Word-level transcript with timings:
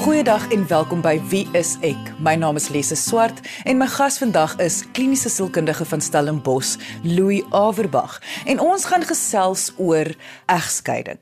Goeiedag 0.00 0.48
en 0.48 0.66
welkom 0.66 1.02
by 1.04 1.18
Wie 1.28 1.42
is 1.52 1.74
ek? 1.84 1.98
My 2.24 2.32
naam 2.34 2.56
is 2.56 2.70
Lise 2.72 2.96
Swart 2.96 3.42
en 3.68 3.76
my 3.76 3.84
gas 3.84 4.14
vandag 4.16 4.54
is 4.64 4.78
kliniese 4.96 5.28
sielkundige 5.28 5.84
van 5.84 6.00
Stellenbosch, 6.00 6.78
Louis 7.04 7.44
Averbag. 7.52 8.14
En 8.48 8.62
ons 8.64 8.86
gaan 8.88 9.04
gesels 9.04 9.66
oor 9.76 10.08
egskeiding. 10.48 11.18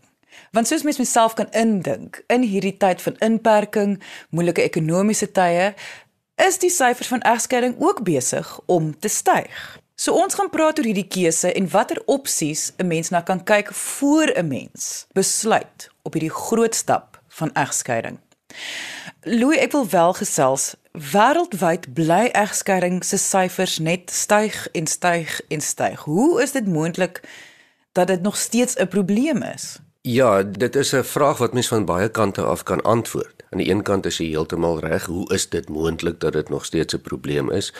Want 0.54 0.70
soos 0.70 0.84
mens 0.86 1.00
myself 1.02 1.34
kan 1.34 1.50
indink, 1.50 2.20
in 2.30 2.46
hierdie 2.46 2.76
tyd 2.78 3.02
van 3.02 3.18
inperking, 3.18 3.96
moeilike 4.30 4.62
ekonomiese 4.62 5.26
tye, 5.34 5.72
is 6.38 6.60
die 6.62 6.70
syfers 6.70 7.10
van 7.10 7.26
egskeiding 7.26 7.74
ook 7.82 8.04
besig 8.06 8.46
om 8.70 8.92
te 8.94 9.10
styg. 9.10 9.58
So 9.98 10.14
ons 10.14 10.38
gaan 10.38 10.54
praat 10.54 10.78
oor 10.78 10.86
hierdie 10.86 11.08
keuse 11.10 11.50
en 11.50 11.66
watter 11.74 11.98
opsies 12.06 12.70
'n 12.78 12.86
mens 12.86 13.10
na 13.10 13.26
kan 13.26 13.42
kyk 13.42 13.74
voor 13.74 14.30
'n 14.38 14.48
mens 14.48 15.06
besluit 15.18 15.90
op 16.06 16.12
hierdie 16.12 16.36
groot 16.46 16.74
stap 16.74 17.18
van 17.28 17.50
egskeiding. 17.54 18.22
Louis, 19.22 19.58
ek 19.58 19.72
wil 19.72 19.88
wel 19.88 20.12
gesels. 20.12 20.74
Wêreldwyd 20.92 21.92
bly 21.94 22.28
egskeiding 22.32 23.04
se 23.04 23.16
syfers 23.16 23.78
net 23.78 24.10
styg 24.10 24.68
en 24.72 24.86
styg 24.86 25.40
en 25.48 25.60
styg. 25.60 26.00
Hoe 26.00 26.42
is 26.42 26.52
dit 26.52 26.66
moontlik 26.66 27.20
dat 27.92 28.06
dit 28.06 28.22
nog 28.22 28.36
steeds 28.36 28.74
'n 28.76 28.88
probleem 28.88 29.42
is? 29.42 29.78
Ja, 30.00 30.42
dit 30.42 30.76
is 30.76 30.92
'n 30.94 31.02
vraag 31.02 31.38
wat 31.38 31.52
mens 31.52 31.68
van 31.68 31.84
baie 31.84 32.08
kante 32.08 32.42
af 32.42 32.62
kan 32.62 32.80
antwoord. 32.80 33.44
Aan 33.50 33.58
die 33.58 33.70
een 33.70 33.82
kant 33.82 34.06
is 34.06 34.16
jy 34.16 34.26
heeltemal 34.26 34.80
reg, 34.80 35.04
hoe 35.04 35.32
is 35.32 35.48
dit 35.48 35.68
moontlik 35.68 36.20
dat 36.20 36.32
dit 36.32 36.48
nog 36.48 36.64
steeds 36.64 36.94
'n 36.94 37.00
probleem 37.00 37.50
is? 37.50 37.72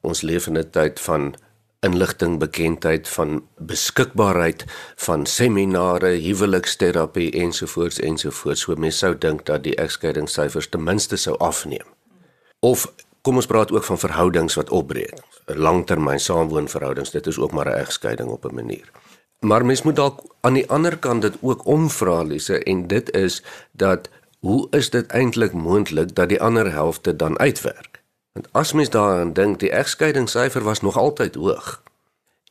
Ons 0.00 0.20
leef 0.20 0.46
in 0.46 0.58
'n 0.58 0.70
tyd 0.70 1.00
van 1.00 1.34
inligting, 1.80 2.38
bekendheid 2.38 3.08
van 3.08 3.42
beskikbaarheid 3.56 4.64
van 4.96 5.26
seminare, 5.26 6.06
huweliksterapie 6.06 7.30
ensovoorts 7.30 8.00
ensovoorts. 8.00 8.60
So 8.66 8.74
mense 8.74 8.98
sou 8.98 9.14
dink 9.18 9.44
dat 9.46 9.62
die 9.62 9.76
egskeidingssyfers 9.78 10.68
ten 10.68 10.82
minste 10.82 11.16
sou 11.16 11.36
afneem. 11.38 11.86
Of 12.60 12.88
kom 13.22 13.38
ons 13.38 13.46
praat 13.46 13.72
ook 13.72 13.84
van 13.84 13.98
verhoudings 13.98 14.58
wat 14.58 14.70
opbreek. 14.70 15.22
Langtermyn 15.46 16.20
saamwoonverhoudings, 16.20 17.14
dit 17.14 17.26
is 17.26 17.38
ook 17.38 17.52
maar 17.52 17.70
'n 17.70 17.78
egskeiding 17.84 18.28
op 18.28 18.44
'n 18.44 18.54
manier. 18.54 18.90
Maar 19.40 19.64
mens 19.64 19.82
moet 19.82 19.96
dalk 19.96 20.20
aan 20.40 20.52
die 20.52 20.68
ander 20.70 20.98
kant 20.98 21.22
dit 21.22 21.36
ook 21.40 21.66
omvra 21.66 22.22
Lise 22.22 22.62
en 22.62 22.86
dit 22.86 23.10
is 23.14 23.42
dat 23.72 24.08
hoe 24.38 24.66
is 24.70 24.90
dit 24.90 25.06
eintlik 25.06 25.52
moontlik 25.52 26.14
dat 26.14 26.28
die 26.28 26.40
ander 26.40 26.72
helfte 26.72 27.16
dan 27.16 27.38
uitwerk? 27.38 27.87
Want 28.38 28.52
as 28.52 28.72
mens 28.72 28.90
daaraan 28.90 29.32
dink, 29.32 29.58
die 29.58 29.70
egskeidingssyfer 29.70 30.62
was 30.62 30.80
nog 30.80 30.96
altyd 30.96 31.34
hoog. 31.34 31.82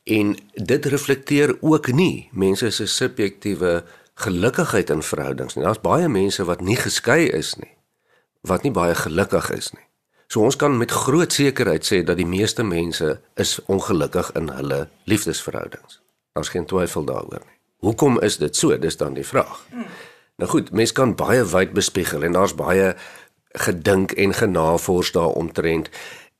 En 0.04 0.36
dit 0.52 0.84
reflekteer 0.84 1.56
ook 1.60 1.92
nie 1.92 2.28
mense 2.32 2.70
se 2.70 2.86
subjektiewe 2.86 3.84
gelukkigheid 4.14 4.90
in 4.90 5.02
verhoudings 5.02 5.54
nie. 5.54 5.64
Daar's 5.64 5.80
baie 5.80 6.08
mense 6.08 6.44
wat 6.44 6.60
nie 6.60 6.76
geskei 6.76 7.24
is 7.24 7.54
nie, 7.56 7.72
wat 8.40 8.62
nie 8.62 8.72
baie 8.72 8.94
gelukkig 8.94 9.48
is 9.50 9.70
nie. 9.72 9.86
So 10.28 10.44
ons 10.44 10.56
kan 10.60 10.76
met 10.76 10.92
groot 10.92 11.32
sekerheid 11.32 11.88
sê 11.88 12.02
dat 12.04 12.20
die 12.20 12.28
meeste 12.28 12.62
mense 12.62 13.20
is 13.40 13.56
ongelukkig 13.64 14.34
in 14.36 14.52
hulle 14.52 14.88
liefdesverhoudings. 15.04 16.02
Daar's 16.36 16.52
geen 16.52 16.68
twyfel 16.68 17.08
daaroor 17.08 17.46
nie. 17.46 17.56
Hoekom 17.80 18.20
is 18.20 18.36
dit 18.36 18.56
so? 18.56 18.76
Dis 18.78 19.00
dan 19.00 19.16
die 19.16 19.26
vraag. 19.26 19.64
Hmm. 19.70 19.88
Nou 20.36 20.50
goed, 20.50 20.68
mense 20.70 20.92
kan 20.92 21.16
baie 21.16 21.48
wyd 21.48 21.72
bespiegel 21.72 22.28
en 22.28 22.36
daar's 22.36 22.54
baie 22.54 22.92
gedink 23.52 24.12
en 24.12 24.34
genavors 24.34 25.12
daaromtrent 25.12 25.88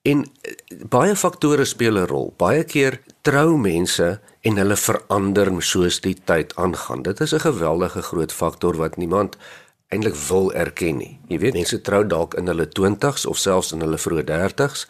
en 0.02 0.24
eh, 0.42 0.52
baie 0.88 1.16
faktore 1.16 1.64
speel 1.64 1.98
'n 1.98 2.06
rol. 2.06 2.34
Baie 2.36 2.64
keer 2.64 3.00
trou 3.22 3.56
mense 3.56 4.20
en 4.40 4.56
hulle 4.56 4.76
verander 4.76 5.62
soos 5.62 6.00
die 6.00 6.16
tyd 6.24 6.56
aangaan. 6.56 7.02
Dit 7.02 7.20
is 7.20 7.34
'n 7.34 7.40
geweldige 7.40 8.02
groot 8.02 8.32
faktor 8.32 8.76
wat 8.76 8.96
niemand 8.96 9.36
eintlik 9.88 10.14
wil 10.28 10.52
erken 10.52 10.96
nie. 10.96 11.20
Jy 11.28 11.38
weet, 11.38 11.52
mense 11.52 11.80
trou 11.80 12.06
dalk 12.06 12.34
in 12.34 12.46
hulle 12.46 12.68
20s 12.68 13.26
of 13.26 13.36
selfs 13.36 13.72
in 13.72 13.80
hulle 13.80 13.98
vroeë 13.98 14.24
30s 14.24 14.86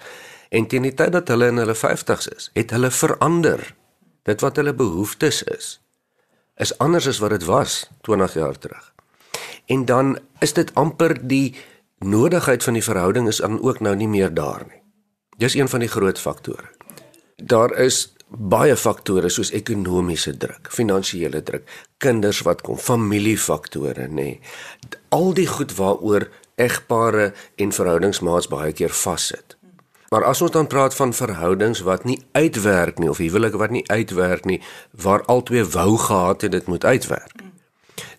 en 0.48 0.66
teen 0.66 0.82
die 0.82 0.94
tyd 0.94 1.12
dat 1.12 1.28
hulle 1.28 1.47
in 1.47 1.56
hulle 1.56 1.75
50s 1.75 2.28
is, 2.36 2.50
het 2.55 2.70
hulle 2.70 2.91
verander. 2.91 3.75
Dit 4.22 4.41
wat 4.41 4.56
hulle 4.56 4.75
behoeftes 4.75 5.42
is 5.42 5.81
is 6.59 6.78
anders 6.82 7.06
as 7.06 7.19
wat 7.22 7.31
dit 7.31 7.44
was 7.44 7.91
20 8.00 8.34
jaar 8.34 8.59
terug. 8.59 8.94
En 9.66 9.84
dan 9.84 10.19
is 10.38 10.53
dit 10.53 10.75
amper 10.75 11.15
die 11.28 11.54
nodigheid 11.98 12.64
van 12.64 12.72
die 12.78 12.84
verhouding 12.84 13.28
is 13.28 13.42
dan 13.42 13.62
ook 13.62 13.81
nou 13.81 13.97
nie 13.97 14.09
meer 14.09 14.34
daar 14.34 14.64
nie. 14.69 14.82
Dis 15.38 15.54
een 15.54 15.69
van 15.69 15.81
die 15.81 15.88
groot 15.88 16.19
faktore. 16.19 16.70
Daar 17.36 17.75
is 17.78 18.14
baie 18.28 18.76
faktore 18.76 19.28
soos 19.28 19.50
ekonomiese 19.56 20.36
druk, 20.36 20.69
finansiële 20.70 21.42
druk, 21.42 21.69
kinders 21.97 22.42
wat 22.44 22.60
kom, 22.66 22.76
familiefaktore, 22.76 24.09
nê. 24.09 24.41
Al 25.09 25.32
die 25.34 25.47
goed 25.47 25.75
waaroor 25.76 26.28
egpare 26.59 27.32
en 27.56 27.72
verhoudingsmaats 27.72 28.50
baie 28.50 28.72
keer 28.72 28.92
vassit. 28.92 29.56
Maar 30.09 30.25
as 30.25 30.41
ons 30.42 30.50
dan 30.50 30.66
praat 30.66 30.94
van 30.97 31.12
verhoudings 31.12 31.84
wat 31.84 32.04
nie 32.04 32.19
uitwerk 32.32 32.98
nie 32.98 33.10
of 33.10 33.20
huwelike 33.20 33.60
wat 33.60 33.70
nie 33.70 33.84
uitwerk 33.86 34.44
nie, 34.44 34.62
waar 34.92 35.25
albei 35.25 35.65
wou 35.65 35.98
gehad 35.98 36.42
het 36.42 36.53
dit 36.53 36.66
moet 36.66 36.84
uitwerk 36.84 37.47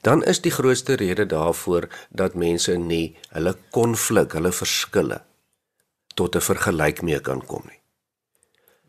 dan 0.01 0.23
is 0.23 0.41
die 0.41 0.51
grootste 0.51 0.93
rede 0.93 1.25
daarvoor 1.25 1.87
dat 2.09 2.35
mense 2.35 2.77
nie 2.77 3.17
hulle 3.29 3.55
konflik, 3.71 4.33
hulle 4.37 4.51
verskille 4.51 5.21
tot 6.15 6.35
'n 6.35 6.41
vergelyk 6.41 7.01
mee 7.01 7.19
kan 7.19 7.45
kom 7.45 7.63
nie. 7.65 7.79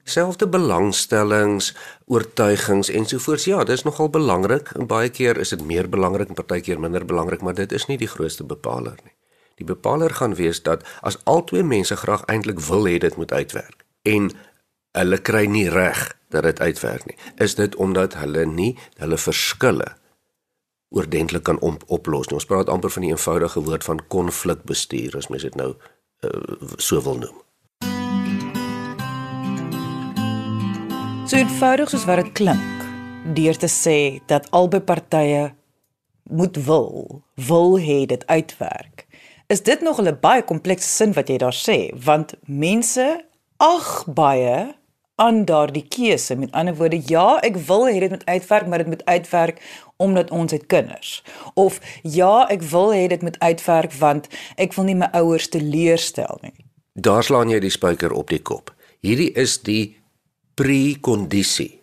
Selfde 0.04 0.48
belangstellings, 0.48 1.74
oortuigings 2.06 2.88
ensovoorts. 2.88 3.44
Ja, 3.44 3.64
dit 3.64 3.76
is 3.76 3.82
nogal 3.82 4.10
belangrik 4.10 4.72
baie 4.86 5.08
keer 5.08 5.38
is 5.38 5.48
dit 5.48 5.62
meer 5.64 5.88
belangrik 5.88 6.28
en 6.28 6.34
partykeer 6.34 6.80
minder 6.80 7.04
belangrik, 7.04 7.40
maar 7.40 7.54
dit 7.54 7.72
is 7.72 7.86
nie 7.86 7.98
die 7.98 8.08
grootste 8.08 8.44
bepaler 8.44 8.98
nie. 9.04 9.14
Die 9.60 9.66
bepaler 9.68 10.10
gaan 10.10 10.34
wees 10.34 10.62
dat 10.62 10.86
as 11.00 11.18
albei 11.24 11.62
mense 11.62 11.96
graag 11.96 12.24
eintlik 12.32 12.60
wil 12.60 12.88
hê 12.88 12.98
dit 12.98 13.16
moet 13.16 13.32
uitwerk 13.32 13.84
en 14.02 14.30
hulle 14.96 15.18
kry 15.18 15.44
nie 15.46 15.68
reg 15.68 16.16
dat 16.32 16.42
dit 16.42 16.60
uitwerk 16.60 17.06
nie, 17.06 17.16
is 17.36 17.54
dit 17.54 17.74
omdat 17.76 18.14
hulle 18.14 18.46
nie 18.46 18.78
hulle 18.98 19.18
verskille 19.18 19.99
oordentlik 20.90 21.42
kan 21.46 21.60
op, 21.60 21.82
oplos 21.86 22.28
nie. 22.28 22.38
Ons 22.38 22.48
praat 22.50 22.68
amper 22.68 22.90
van 22.90 23.06
die 23.06 23.12
eenvoudige 23.12 23.62
woord 23.62 23.86
van 23.86 24.02
konflikbestuur 24.08 25.16
as 25.16 25.30
mens 25.30 25.46
dit 25.46 25.56
nou 25.58 25.70
uh, 25.74 26.30
so 26.76 27.02
wil 27.02 27.20
noem. 27.22 27.38
So 31.30 31.38
eenvoudig 31.38 31.92
soos 31.92 32.04
wat 32.10 32.24
dit 32.24 32.32
klink, 32.34 32.86
deur 33.38 33.54
te 33.54 33.70
sê 33.70 34.18
dat 34.26 34.48
albei 34.50 34.80
partye 34.82 35.52
moet 36.30 36.56
wil, 36.66 37.22
wil 37.34 37.78
hê 37.78 38.02
dit 38.10 38.26
uitwerk. 38.26 39.06
Is 39.50 39.62
dit 39.62 39.80
nog 39.80 40.00
'n 40.02 40.18
baie 40.20 40.42
komplekse 40.42 40.88
sin 40.88 41.12
wat 41.12 41.28
jy 41.28 41.38
daar 41.38 41.54
sê, 41.54 41.94
want 41.94 42.34
mense 42.46 43.24
ag 43.56 44.04
baie 44.06 44.74
aan 45.20 45.44
daardie 45.44 45.84
keuse. 45.88 46.36
Met 46.36 46.52
ander 46.56 46.76
woorde, 46.76 47.02
ja, 47.06 47.36
ek 47.44 47.58
wil 47.68 47.86
hê 47.90 47.98
dit 48.00 48.12
moet 48.12 48.24
uitwerk, 48.24 48.66
maar 48.66 48.84
dit 48.84 48.92
moet 48.94 49.04
uitwerk 49.04 49.60
omdat 50.00 50.30
ons 50.32 50.52
het 50.52 50.66
kinders. 50.66 51.20
Of 51.54 51.80
ja, 52.02 52.46
ek 52.48 52.64
wil 52.72 52.94
hê 52.96 53.04
dit 53.12 53.22
moet 53.22 53.36
uitwerk 53.38 53.92
want 54.00 54.30
ek 54.56 54.72
wil 54.78 54.88
nie 54.88 54.96
my 54.96 55.10
ouers 55.20 55.50
teleurstel 55.52 56.40
nie. 56.40 56.56
Daar 56.96 57.24
slaan 57.24 57.52
jy 57.52 57.60
die 57.60 57.72
spyker 57.72 58.14
op 58.16 58.32
die 58.32 58.40
kop. 58.40 58.72
Hierdie 59.04 59.30
is 59.36 59.58
die 59.64 60.00
prekondisie. 60.56 61.76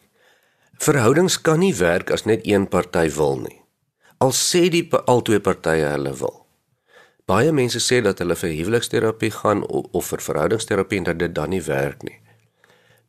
Verhoudings 0.82 1.38
kan 1.42 1.62
nie 1.62 1.74
werk 1.78 2.12
as 2.14 2.26
net 2.26 2.46
een 2.46 2.68
party 2.70 3.08
wil 3.14 3.38
nie. 3.46 3.58
Al 4.22 4.34
sê 4.34 4.66
die 4.74 4.86
albei 5.06 5.40
partye 5.46 5.94
hulle 5.94 6.14
wil. 6.18 6.36
Baie 7.30 7.52
mense 7.54 7.82
sê 7.84 8.00
dat 8.02 8.22
hulle 8.24 8.38
vir 8.40 8.54
huweliksterapie 8.56 9.34
gaan 9.36 9.62
of, 9.66 9.90
of 9.94 10.14
vir 10.14 10.26
verhoudingsterapie 10.26 11.02
en 11.02 11.10
dat 11.12 11.20
dit 11.22 11.34
dan 11.36 11.54
nie 11.54 11.62
werk 11.66 12.06
nie. 12.08 12.18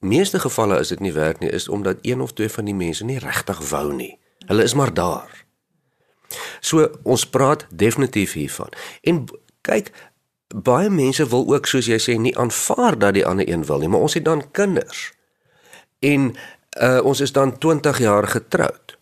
Meeste 0.01 0.39
gevalle 0.39 0.79
is 0.79 0.89
dit 0.89 1.01
nie 1.01 1.13
werk 1.13 1.41
nie 1.43 1.51
is 1.51 1.69
omdat 1.69 1.99
een 2.03 2.21
of 2.21 2.33
twee 2.33 2.49
van 2.49 2.65
die 2.65 2.75
mense 2.75 3.05
nie 3.05 3.19
regtig 3.19 3.63
wou 3.71 3.93
nie. 3.95 4.19
Hulle 4.47 4.63
is 4.63 4.75
maar 4.75 4.95
daar. 4.95 5.45
So 6.61 6.91
ons 7.03 7.27
praat 7.27 7.67
definitief 7.71 8.33
hiervan. 8.33 8.69
En 9.03 9.25
kyk, 9.67 9.91
baie 10.55 10.91
mense 10.91 11.27
wil 11.29 11.47
ook 11.49 11.67
soos 11.67 11.89
jy 11.91 11.99
sê 12.01 12.17
nie 12.19 12.37
aanvaar 12.39 12.99
dat 12.99 13.17
die 13.19 13.27
ander 13.27 13.49
een 13.49 13.65
wil 13.65 13.83
nie, 13.83 13.89
maar 13.89 14.07
ons 14.07 14.15
het 14.15 14.25
dan 14.25 14.51
kinders. 14.51 15.11
En 15.99 16.31
uh, 16.81 17.01
ons 17.03 17.21
is 17.21 17.33
dan 17.33 17.59
20 17.59 17.99
jaar 17.99 18.29
getroud. 18.29 18.99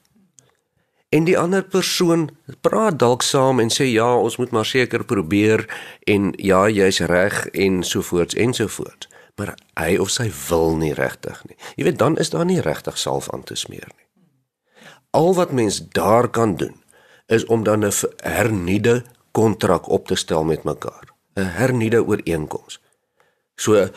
En 1.08 1.24
die 1.24 1.38
ander 1.38 1.62
persoon 1.62 2.30
praat 2.60 2.98
dalk 2.98 3.22
saam 3.22 3.60
en 3.60 3.70
sê 3.70 3.86
ja, 3.86 4.08
ons 4.16 4.36
moet 4.36 4.50
maar 4.50 4.66
seker 4.66 5.04
probeer 5.04 5.66
en 6.04 6.32
ja, 6.36 6.66
jy's 6.68 6.98
reg 7.00 7.46
en 7.52 7.82
so 7.82 8.02
voorts 8.02 8.34
en 8.34 8.54
so 8.54 8.66
voort. 8.66 9.08
Maar 9.36 9.54
hy 9.76 9.96
of 10.00 10.10
sy 10.10 10.30
wil 10.48 10.76
nie 10.76 10.94
regtig 10.94 11.44
nie. 11.44 11.56
Jy 11.76 11.84
weet 11.84 11.98
dan 11.98 12.16
is 12.16 12.30
daar 12.30 12.44
nie 12.48 12.60
regtig 12.60 12.98
salf 12.98 13.28
aan 13.32 13.44
te 13.44 13.54
smeer 13.54 13.88
nie 13.92 14.06
al 15.16 15.34
wat 15.34 15.52
mens 15.52 15.88
daar 15.88 16.28
kan 16.28 16.56
doen 16.56 16.82
is 17.26 17.44
om 17.44 17.62
dan 17.64 17.84
'n 17.84 17.92
hernieude 18.16 19.04
kontrak 19.30 19.88
op 19.88 20.06
te 20.06 20.14
stel 20.14 20.44
met 20.44 20.62
mekaar. 20.62 21.04
'n 21.34 21.40
Hernieude 21.40 22.06
ooreenkoms. 22.06 22.80
So 23.54 23.88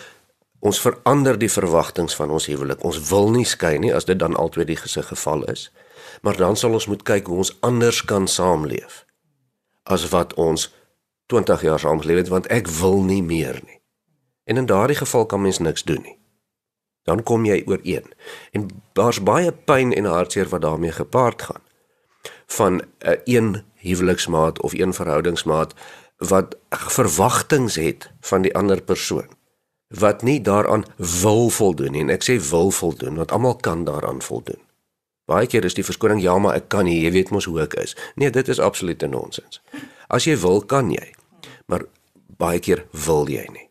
ons 0.59 0.81
verander 0.81 1.37
die 1.37 1.51
verwagtinge 1.51 2.15
van 2.15 2.29
ons 2.29 2.45
huwelik. 2.45 2.83
Ons 2.83 3.09
wil 3.09 3.29
nie 3.31 3.45
skei 3.45 3.77
nie 3.77 3.95
as 3.95 4.05
dit 4.05 4.19
dan 4.19 4.35
altyd 4.35 4.67
die 4.67 4.75
gesig 4.75 5.07
geval 5.07 5.43
is. 5.43 5.71
Maar 6.21 6.37
dan 6.37 6.55
sal 6.55 6.73
ons 6.73 6.85
moet 6.85 7.03
kyk 7.03 7.27
hoe 7.27 7.37
ons 7.37 7.57
anders 7.59 8.05
kan 8.05 8.27
saamleef 8.27 9.05
as 9.83 10.09
wat 10.09 10.33
ons 10.33 10.73
20 11.25 11.61
jaar 11.61 11.79
saam 11.79 12.01
geleef 12.01 12.17
het 12.17 12.27
want 12.27 12.47
ek 12.47 12.67
wil 12.67 13.01
nie 13.03 13.23
meer 13.23 13.61
nie. 13.65 13.78
En 14.49 14.57
in 14.57 14.65
daardie 14.65 14.97
geval 14.97 15.25
kan 15.29 15.41
mens 15.41 15.61
niks 15.61 15.85
doen 15.85 16.01
nie. 16.01 16.17
Dan 17.05 17.23
kom 17.23 17.45
jy 17.45 17.61
ooreen. 17.69 18.09
En 18.51 18.67
daar's 18.97 19.21
baie 19.23 19.51
pyn 19.51 19.93
en 19.93 20.09
hartseer 20.09 20.49
wat 20.49 20.65
daarmee 20.65 20.91
gepaard 20.91 21.41
gaan. 21.41 21.61
Van 22.45 22.73
'n 22.73 22.83
uh, 23.05 23.17
een 23.23 23.63
huweliksmaat 23.75 24.61
of 24.61 24.73
een 24.73 24.93
verhoudingsmaat 24.93 25.73
wat 26.17 26.57
verwagtinge 26.69 27.81
het 27.81 28.11
van 28.19 28.41
die 28.41 28.55
ander 28.55 28.81
persoon 28.81 29.37
wat 29.89 30.21
nie 30.21 30.41
daaraan 30.41 30.85
wil 31.21 31.49
voldoen 31.49 31.91
nie 31.91 32.01
en 32.01 32.09
ek 32.13 32.25
sê 32.25 32.35
wil 32.49 32.71
voldoen 32.71 33.15
want 33.15 33.31
almal 33.31 33.55
kan 33.55 33.83
daaraan 33.83 34.21
voldoen. 34.21 34.61
Baie 35.25 35.47
keer 35.47 35.65
is 35.65 35.73
die 35.73 35.85
verskoning 35.85 36.21
ja, 36.21 36.37
maar 36.37 36.55
ek 36.57 36.69
kan 36.73 36.85
nie, 36.85 37.01
jy 37.03 37.11
weet 37.13 37.29
mos 37.29 37.45
hoe 37.45 37.61
ek 37.61 37.73
is. 37.81 37.95
Nee, 38.15 38.29
dit 38.33 38.47
is 38.47 38.59
absolute 38.59 39.07
nonsens. 39.07 39.61
As 40.09 40.25
jy 40.25 40.37
wil, 40.41 40.61
kan 40.65 40.89
jy. 40.89 41.13
Maar 41.69 41.85
baie 42.37 42.59
keer 42.59 42.85
wil 43.05 43.29
jy 43.29 43.45
nie. 43.53 43.68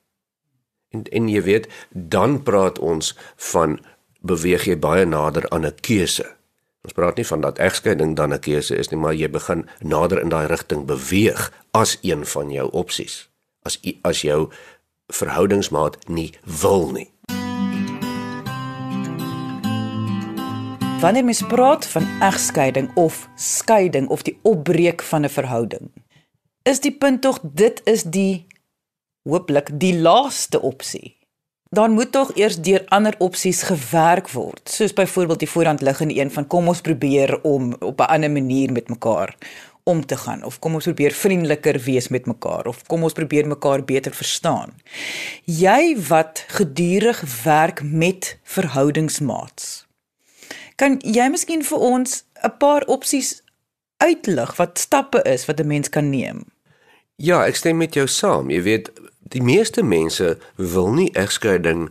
En 0.90 1.02
en 1.04 1.28
jy 1.28 1.42
weet, 1.42 1.68
dan 1.90 2.42
praat 2.42 2.78
ons 2.78 3.16
van 3.52 3.78
beweeg 4.20 4.64
jy 4.64 4.78
baie 4.78 5.04
nader 5.04 5.48
aan 5.48 5.66
'n 5.66 5.74
keuse. 5.80 6.26
Ons 6.82 6.92
praat 6.92 7.16
nie 7.16 7.26
van 7.26 7.40
dat 7.40 7.58
egskeiding 7.58 8.16
dan 8.16 8.32
'n 8.32 8.40
keuse 8.40 8.76
is 8.76 8.88
nie, 8.88 9.00
maar 9.00 9.14
jy 9.14 9.30
begin 9.30 9.68
nader 9.80 10.20
in 10.20 10.28
daai 10.28 10.46
rigting 10.46 10.86
beweeg 10.86 11.52
as 11.70 11.98
een 12.02 12.26
van 12.26 12.50
jou 12.50 12.70
opsies. 12.70 13.28
As 13.62 13.80
as 14.02 14.20
jou 14.20 14.50
verhoudingsmaat 15.06 16.08
nie 16.08 16.32
wil 16.42 16.90
nie. 16.90 17.10
Wanneer 21.00 21.24
mens 21.24 21.42
praat 21.46 21.86
van 21.86 22.06
egskeiding 22.20 22.90
of 22.94 23.28
skeiding 23.34 24.08
of 24.08 24.22
die 24.22 24.38
opbreek 24.42 25.02
van 25.02 25.24
'n 25.24 25.28
verhouding, 25.28 25.90
is 26.62 26.80
die 26.80 26.96
punt 26.96 27.22
tog 27.22 27.38
dit 27.42 27.80
is 27.84 28.02
die 28.02 28.46
hooplik 29.28 29.70
die 29.80 29.94
laaste 30.00 30.60
opsie. 30.60 31.16
Dan 31.70 31.92
moet 31.92 32.12
tog 32.12 32.30
eers 32.36 32.56
deur 32.64 32.84
ander 32.88 33.14
opsies 33.20 33.62
gewerk 33.68 34.30
word, 34.32 34.70
soos 34.72 34.94
byvoorbeeld 34.96 35.42
die 35.44 35.50
voorhand 35.52 35.82
liggende 35.84 36.16
een 36.16 36.30
van 36.32 36.46
kom 36.46 36.68
ons 36.68 36.80
probeer 36.80 37.36
om 37.44 37.74
op 37.80 38.00
'n 38.00 38.08
ander 38.14 38.30
manier 38.30 38.72
met 38.72 38.88
mekaar 38.88 39.36
om 39.88 40.06
te 40.06 40.16
gaan 40.16 40.44
of 40.44 40.58
kom 40.58 40.74
ons 40.74 40.84
probeer 40.84 41.12
vriendeliker 41.12 41.80
wees 41.80 42.08
met 42.08 42.26
mekaar 42.26 42.66
of 42.66 42.84
kom 42.86 43.02
ons 43.02 43.16
probeer 43.16 43.46
mekaar 43.46 43.84
beter 43.84 44.14
verstaan. 44.14 44.74
Jy 45.44 45.96
wat 46.08 46.44
gedurig 46.46 47.22
werk 47.44 47.82
met 47.82 48.38
verhoudingsmaats. 48.42 49.86
Kan 50.76 51.00
jy 51.02 51.28
miskien 51.32 51.64
vir 51.64 51.78
ons 51.78 52.24
'n 52.44 52.56
paar 52.58 52.84
opsies 52.86 53.42
uitlig 53.96 54.56
wat 54.56 54.78
stappe 54.78 55.22
is 55.22 55.46
wat 55.46 55.60
'n 55.60 55.66
mens 55.66 55.88
kan 55.88 56.10
neem? 56.10 56.44
Ja, 57.16 57.46
ek 57.46 57.56
stem 57.56 57.76
met 57.76 57.94
jou 57.94 58.06
saam. 58.06 58.50
Jy 58.50 58.62
weet, 58.62 58.90
die 59.28 59.42
meeste 59.42 59.82
mense 59.82 60.38
wil 60.56 60.92
nie 60.92 61.10
egskeiding 61.12 61.88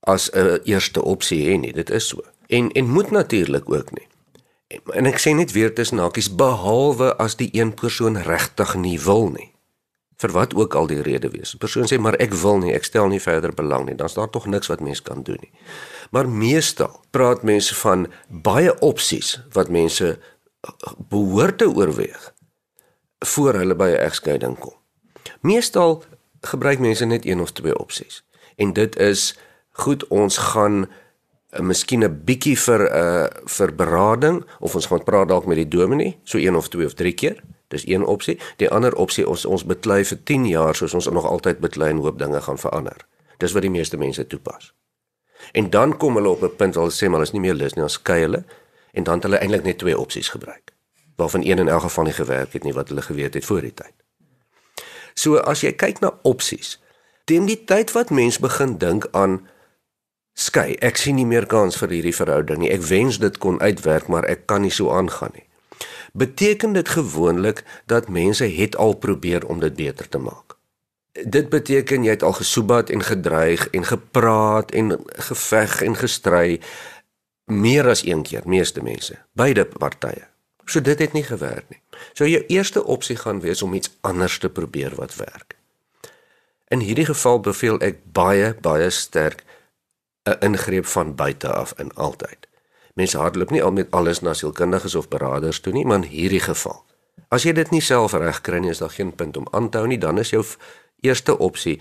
as 0.00 0.30
'n 0.32 0.60
eerste 0.64 1.02
opsie 1.02 1.46
hê 1.48 1.58
nie. 1.58 1.72
Dit 1.72 1.90
is 1.90 2.08
so. 2.08 2.20
En 2.46 2.72
en 2.72 2.90
moet 2.90 3.10
natuurlik 3.10 3.70
ook 3.70 3.90
nie. 3.92 4.08
En, 4.66 4.80
en 4.92 5.06
ek 5.06 5.18
sê 5.18 5.34
net 5.34 5.52
weer 5.52 5.74
tussen 5.74 5.98
hakies 5.98 6.34
behalwe 6.34 7.16
as 7.16 7.36
die 7.36 7.48
een 7.52 7.74
persoon 7.74 8.16
regtig 8.16 8.74
nie 8.74 9.00
wil 9.00 9.28
nie. 9.28 9.52
Vir 10.16 10.30
wat 10.30 10.54
ook 10.54 10.74
al 10.74 10.86
die 10.86 11.02
rede 11.02 11.30
wees. 11.30 11.54
'n 11.54 11.58
Persoon 11.58 11.86
sê 11.86 11.98
maar 11.98 12.14
ek 12.14 12.32
wil 12.32 12.58
nie, 12.58 12.74
ek 12.74 12.84
stel 12.84 13.08
nie 13.08 13.20
verder 13.20 13.54
belang 13.54 13.86
nie. 13.86 13.94
Dan's 13.94 14.14
daar 14.14 14.30
tog 14.30 14.46
niks 14.46 14.66
wat 14.66 14.80
mens 14.80 15.02
kan 15.02 15.22
doen 15.22 15.38
nie. 15.40 15.52
Maar 16.10 16.28
meestal 16.28 17.00
praat 17.10 17.42
mense 17.42 17.74
van 17.74 18.06
baie 18.28 18.78
opsies 18.78 19.40
wat 19.52 19.68
mense 19.68 20.18
behoort 21.08 21.58
te 21.58 21.68
oorweeg 21.68 22.32
voor 23.24 23.54
hulle 23.54 23.74
by 23.74 23.88
'n 23.88 24.04
egskeiding 24.06 24.58
kom. 24.58 24.74
Meestal 25.40 26.04
gebruik 26.46 26.78
mense 26.78 27.04
net 27.04 27.26
een 27.26 27.40
of 27.40 27.52
twee 27.52 27.78
opsies. 27.78 28.24
En 28.56 28.72
dit 28.72 28.96
is 28.96 29.38
goed 29.70 30.06
ons 30.06 30.36
gaan 30.36 30.84
uh, 30.84 31.60
miskien 31.60 32.04
'n 32.04 32.24
bietjie 32.24 32.58
vir 32.58 32.80
'n 32.80 32.92
uh, 32.96 33.26
vir 33.44 33.74
berading 33.74 34.44
of 34.60 34.74
ons 34.74 34.86
gaan 34.86 35.04
praat 35.04 35.28
dalk 35.28 35.46
met 35.46 35.56
die 35.56 35.68
dominee 35.68 36.18
so 36.24 36.38
een 36.38 36.56
of 36.56 36.68
twee 36.68 36.86
of 36.86 36.94
drie 36.94 37.12
keer. 37.12 37.42
Dis 37.68 37.86
een 37.86 38.04
opsie. 38.04 38.38
Die 38.56 38.70
ander 38.70 38.94
opsie 38.94 39.28
ons 39.28 39.44
ons 39.44 39.64
beklei 39.64 40.04
vir 40.04 40.18
10 40.24 40.46
jaar 40.46 40.74
soos 40.74 40.94
ons 40.94 41.10
nog 41.10 41.24
altyd 41.24 41.58
beklei 41.58 41.90
en 41.90 41.96
hoop 41.96 42.18
dinge 42.18 42.40
gaan 42.40 42.58
verander. 42.58 43.06
Dis 43.38 43.52
wat 43.52 43.62
die 43.62 43.70
meeste 43.70 43.96
mense 43.96 44.26
toepas. 44.26 44.74
En 45.52 45.70
dan 45.70 45.96
kom 45.96 46.14
hulle 46.14 46.28
op 46.28 46.42
'n 46.42 46.56
punt 46.56 46.74
waar 46.74 46.84
hulle 46.84 46.96
sê 46.96 47.04
maar 47.08 47.18
hulle 47.18 47.30
is 47.30 47.32
nie 47.32 47.40
meer 47.40 47.54
lus 47.54 47.74
nie, 47.74 47.82
ons 47.82 47.92
skei 47.92 48.20
hulle 48.20 48.44
en 48.92 49.02
dan 49.02 49.14
het 49.14 49.22
hulle 49.22 49.38
eintlik 49.38 49.62
net 49.62 49.78
twee 49.78 49.98
opsies 49.98 50.28
gebruik 50.28 50.74
waarvan 51.16 51.44
een 51.44 51.58
in 51.58 51.68
elk 51.68 51.80
geval 51.80 52.04
nie 52.04 52.12
gewerk 52.12 52.52
het 52.52 52.62
nie 52.62 52.72
wat 52.72 52.88
hulle 52.88 53.02
geweet 53.02 53.34
het 53.34 53.44
voor 53.44 53.60
die 53.60 53.74
tyd. 53.74 54.03
So 55.14 55.38
as 55.38 55.62
jy 55.62 55.72
kyk 55.78 56.02
na 56.02 56.12
opsies, 56.22 56.78
teen 57.24 57.46
die 57.46 57.58
tyd 57.64 57.94
wat 57.94 58.10
mens 58.10 58.40
begin 58.42 58.78
dink 58.78 59.06
aan 59.12 59.42
skei, 60.34 60.74
ek 60.82 60.98
sien 60.98 61.16
nie 61.16 61.28
meer 61.28 61.46
kans 61.46 61.78
vir 61.78 61.94
hierdie 61.94 62.16
verhouding 62.16 62.64
nie. 62.64 62.72
Ek 62.74 62.82
wens 62.88 63.20
dit 63.22 63.38
kon 63.38 63.60
uitwerk, 63.62 64.10
maar 64.10 64.26
ek 64.28 64.46
kan 64.50 64.66
nie 64.66 64.74
so 64.74 64.90
aangaan 64.92 65.34
nie. 65.38 65.46
Beteken 66.14 66.74
dit 66.74 66.88
gewoonlik 66.88 67.64
dat 67.90 68.08
mense 68.08 68.46
het 68.46 68.76
al 68.76 68.94
probeer 68.94 69.46
om 69.46 69.62
dit 69.62 69.74
beter 69.74 70.08
te 70.08 70.18
maak? 70.18 70.58
Dit 71.14 71.48
beteken 71.50 72.04
jy 72.06 72.14
het 72.14 72.26
al 72.26 72.34
gesoebat 72.38 72.90
en 72.90 73.02
gedreig 73.02 73.68
en 73.70 73.86
gepraat 73.86 74.70
en 74.74 74.98
geveg 75.30 75.82
en 75.82 75.94
gestry 75.98 76.60
meer 77.46 77.88
as 77.88 78.02
een 78.06 78.22
keer, 78.22 78.46
meeste 78.46 78.82
mense, 78.82 79.18
beide 79.32 79.64
partye. 79.64 80.33
So 80.64 80.80
dit 80.80 80.98
het 80.98 81.12
nie 81.12 81.24
gewerk 81.24 81.68
nie. 81.68 81.80
So 82.12 82.26
jou 82.26 82.44
eerste 82.46 82.84
opsie 82.84 83.16
gaan 83.16 83.40
wees 83.40 83.62
om 83.62 83.74
iets 83.74 83.92
anders 84.00 84.38
te 84.38 84.48
probeer 84.48 84.94
wat 84.94 85.16
werk. 85.16 85.56
In 86.68 86.80
hierdie 86.80 87.06
geval 87.06 87.40
beveel 87.40 87.78
ek 87.84 88.00
baie 88.16 88.54
baie 88.60 88.90
sterk 88.90 89.44
'n 90.24 90.40
ingreep 90.40 90.86
van 90.86 91.14
buite 91.14 91.52
af 91.52 91.74
in 91.78 91.92
altyd. 91.94 92.48
Mense 92.94 93.18
hardloop 93.18 93.50
nie 93.50 93.62
al 93.62 93.72
met 93.72 93.90
alles 93.90 94.20
na 94.20 94.34
sielkundiges 94.34 94.94
of 94.94 95.08
beraders 95.08 95.60
toe 95.60 95.72
nie, 95.72 95.84
maar 95.84 95.96
in 95.96 96.08
hierdie 96.08 96.40
geval. 96.40 96.84
As 97.28 97.42
jy 97.42 97.52
dit 97.52 97.70
nie 97.70 97.80
self 97.80 98.12
reg 98.12 98.40
kry 98.40 98.58
nie, 98.58 98.70
is 98.70 98.78
daar 98.78 98.90
geen 98.90 99.14
punt 99.14 99.36
om 99.36 99.46
aan 99.50 99.70
te 99.70 99.78
hou 99.78 99.86
nie, 99.86 99.98
dan 99.98 100.18
is 100.18 100.30
jou 100.30 100.44
eerste 101.00 101.38
opsie 101.38 101.80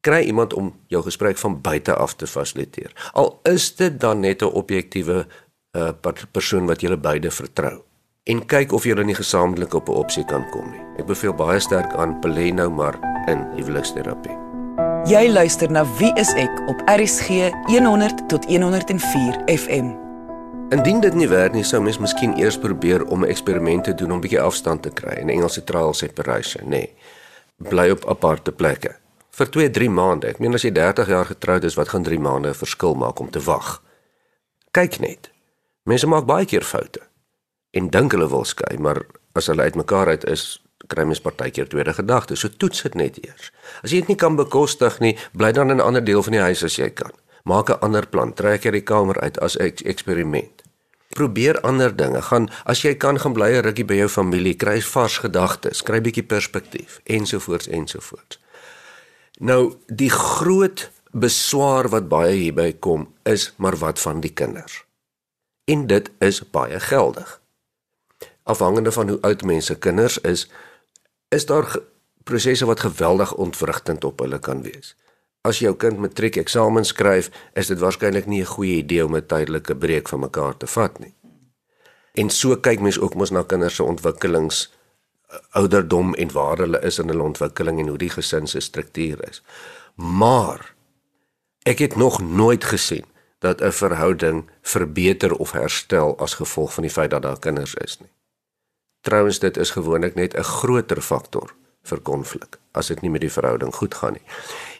kry 0.00 0.22
iemand 0.24 0.52
om 0.52 0.80
jou 0.86 1.02
gesprek 1.02 1.38
van 1.38 1.60
buite 1.60 1.94
af 1.94 2.14
te 2.16 2.26
fasiliteer. 2.26 3.10
Al 3.12 3.40
is 3.42 3.74
dit 3.76 4.00
dan 4.00 4.20
net 4.20 4.42
'n 4.42 4.44
objektiewe 4.44 5.26
uh, 5.76 5.90
persoon 6.32 6.66
wat 6.66 6.80
julle 6.80 6.96
beide 6.96 7.30
vertrou 7.30 7.89
en 8.22 8.42
kyk 8.46 8.72
of 8.72 8.84
julle 8.84 9.04
nie 9.04 9.14
gesamentlik 9.14 9.74
op 9.74 9.88
'n 9.88 9.92
opsie 9.92 10.24
kan 10.24 10.50
kom 10.50 10.70
nie. 10.70 10.82
Ek 10.98 11.06
beveel 11.06 11.34
baie 11.34 11.60
sterk 11.60 11.94
aan 11.94 12.20
belê 12.20 12.52
nou 12.54 12.70
maar 12.70 12.98
in 13.26 13.46
huweliksterapie. 13.56 14.36
Jy 15.04 15.28
luister 15.32 15.70
na 15.70 15.84
Wie 15.96 16.12
is 16.14 16.34
ek 16.34 16.60
op 16.68 16.82
RSG 16.86 17.28
100 17.66 18.28
tot 18.28 18.44
104 18.44 19.42
FM. 19.46 19.96
Indien 20.70 21.00
dit 21.00 21.14
nie 21.14 21.28
werk 21.28 21.52
nie, 21.52 21.64
sou 21.64 21.82
mens 21.82 21.98
miskien 21.98 22.38
eers 22.38 22.58
probeer 22.58 23.04
om 23.04 23.24
'n 23.24 23.28
eksperiment 23.28 23.84
te 23.84 23.94
doen 23.94 24.10
om 24.10 24.16
'n 24.16 24.20
bietjie 24.20 24.40
afstand 24.40 24.82
te 24.82 24.90
kry. 24.90 25.18
In 25.20 25.28
Engels 25.28 25.52
se 25.52 25.64
trial 25.64 25.94
separation, 25.94 26.64
nê. 26.64 26.68
Nee. 26.68 26.94
Bly 27.56 27.90
op 27.90 28.08
aparte 28.08 28.52
plekke 28.52 28.96
vir 29.30 29.46
2-3 29.46 29.90
maande. 29.90 30.26
Ek 30.26 30.38
meen 30.38 30.54
as 30.54 30.62
jy 30.62 30.70
30 30.70 31.08
jaar 31.08 31.24
getroud 31.24 31.64
is, 31.64 31.74
wat 31.74 31.88
gaan 31.88 32.02
3 32.02 32.18
maande 32.18 32.48
'n 32.48 32.54
verskil 32.54 32.94
maak 32.94 33.20
om 33.20 33.30
te 33.30 33.40
wag? 33.40 33.82
Kyk 34.70 34.98
net. 34.98 35.30
Mense 35.82 36.06
maak 36.06 36.24
baie 36.24 36.44
keer 36.44 36.62
foute 36.62 37.09
en 37.70 37.90
dink 37.90 38.12
hulle 38.12 38.28
wil 38.28 38.44
skei, 38.44 38.78
maar 38.78 39.04
as 39.38 39.46
hulle 39.46 39.62
uitmekaar 39.62 40.08
uit 40.14 40.26
is, 40.30 40.60
kry 40.90 41.04
mens 41.06 41.22
partykeer 41.22 41.68
tweede 41.70 41.94
gedagtes. 41.94 42.42
So 42.42 42.48
toets 42.48 42.82
dit 42.86 42.96
net 42.98 43.18
eers. 43.22 43.50
As 43.84 43.92
jy 43.92 44.02
dit 44.02 44.14
nie 44.14 44.18
kan 44.20 44.38
bekostig 44.38 44.98
nie, 45.04 45.16
bly 45.36 45.52
dan 45.52 45.70
in 45.70 45.78
'n 45.78 45.86
ander 45.86 46.04
deel 46.04 46.22
van 46.22 46.32
die 46.32 46.46
huis 46.46 46.64
as 46.64 46.76
jy 46.76 46.90
kan. 46.90 47.12
Maak 47.44 47.70
'n 47.70 47.80
ander 47.80 48.06
plan. 48.06 48.34
Trek 48.34 48.64
jy 48.64 48.70
die 48.70 48.82
kamer 48.82 49.20
uit 49.20 49.38
as 49.40 49.56
'n 49.56 49.72
eksperiment. 49.84 50.62
Probeer 51.08 51.60
ander 51.60 51.96
dinge. 51.96 52.22
Gaan 52.22 52.48
as 52.64 52.82
jy 52.82 52.94
kan 52.94 53.18
gaan 53.18 53.32
bly 53.32 53.50
'n 53.52 53.64
rukkie 53.64 53.84
by 53.84 53.94
jou 53.94 54.08
familie, 54.08 54.54
kry 54.54 54.80
vars 54.80 55.18
gedagtes, 55.18 55.82
kry 55.82 56.00
bietjie 56.00 56.26
perspektief 56.26 57.00
ensovoorts 57.04 57.68
ensovoorts. 57.68 58.38
Nou, 59.38 59.74
die 59.86 60.10
groot 60.10 60.90
beswaar 61.12 61.88
wat 61.88 62.08
baie 62.08 62.34
hierby 62.34 62.76
kom 62.78 63.14
is 63.22 63.52
maar 63.56 63.76
wat 63.76 64.00
van 64.00 64.20
die 64.20 64.32
kinders. 64.32 64.84
En 65.64 65.86
dit 65.86 66.10
is 66.18 66.50
baie 66.50 66.80
geldig 66.80 67.39
afhangende 68.42 68.92
van 68.92 69.08
hoe 69.08 69.20
oud 69.20 69.42
mense 69.42 69.78
kinders 69.78 70.18
is, 70.18 70.50
is 71.28 71.46
daar 71.46 71.78
prosesse 72.24 72.66
wat 72.66 72.80
geweldig 72.80 73.34
ontwrigtend 73.34 74.04
op 74.04 74.18
hulle 74.18 74.38
kan 74.38 74.62
wees. 74.62 74.96
As 75.40 75.58
jou 75.58 75.72
kind 75.76 75.98
matriek 75.98 76.36
eksamen 76.36 76.84
skryf, 76.84 77.30
is 77.56 77.70
dit 77.72 77.78
waarskynlik 77.78 78.26
nie 78.26 78.42
'n 78.42 78.52
goeie 78.54 78.76
idee 78.76 79.04
om 79.04 79.16
'n 79.16 79.26
tydelike 79.26 79.76
breek 79.76 80.08
van 80.08 80.20
mekaar 80.20 80.56
te 80.56 80.66
vat 80.66 80.98
nie. 80.98 81.14
En 82.14 82.30
so 82.30 82.56
kyk 82.56 82.80
mens 82.80 82.98
ook 82.98 83.14
mos 83.14 83.30
na 83.30 83.42
kinders 83.42 83.74
se 83.74 83.82
ontwikkelings 83.82 84.72
eh, 85.28 85.36
ouderdom 85.50 86.14
en 86.14 86.32
waar 86.32 86.58
hulle 86.58 86.80
is 86.80 86.98
in 86.98 87.08
hulle 87.08 87.22
ontwikkeling 87.22 87.80
en 87.80 87.88
hoe 87.88 87.98
die 87.98 88.10
gesin 88.10 88.46
se 88.46 88.60
struktuur 88.60 89.28
is. 89.30 89.42
Maar 89.94 90.74
ek 91.62 91.78
het 91.78 91.96
nog 91.96 92.20
nooit 92.22 92.64
gesien 92.64 93.04
dat 93.38 93.60
'n 93.60 93.72
verhouding 93.72 94.50
verbeter 94.62 95.36
of 95.36 95.52
herstel 95.52 96.18
as 96.18 96.34
gevolg 96.34 96.74
van 96.74 96.82
die 96.82 96.92
feit 96.92 97.10
dat 97.10 97.22
daar 97.22 97.38
kinders 97.38 97.74
is 97.74 97.98
nie. 98.00 98.10
Trouwens 99.00 99.38
dit 99.38 99.56
is 99.56 99.70
gewoonlik 99.70 100.14
net 100.14 100.34
'n 100.36 100.42
groter 100.42 101.00
faktor 101.00 101.54
vir 101.82 102.00
konflik 102.00 102.58
as 102.72 102.86
dit 102.86 103.00
nie 103.00 103.10
met 103.10 103.20
die 103.20 103.32
verhouding 103.32 103.74
goed 103.74 103.94
gaan 103.94 104.12
nie. 104.12 104.26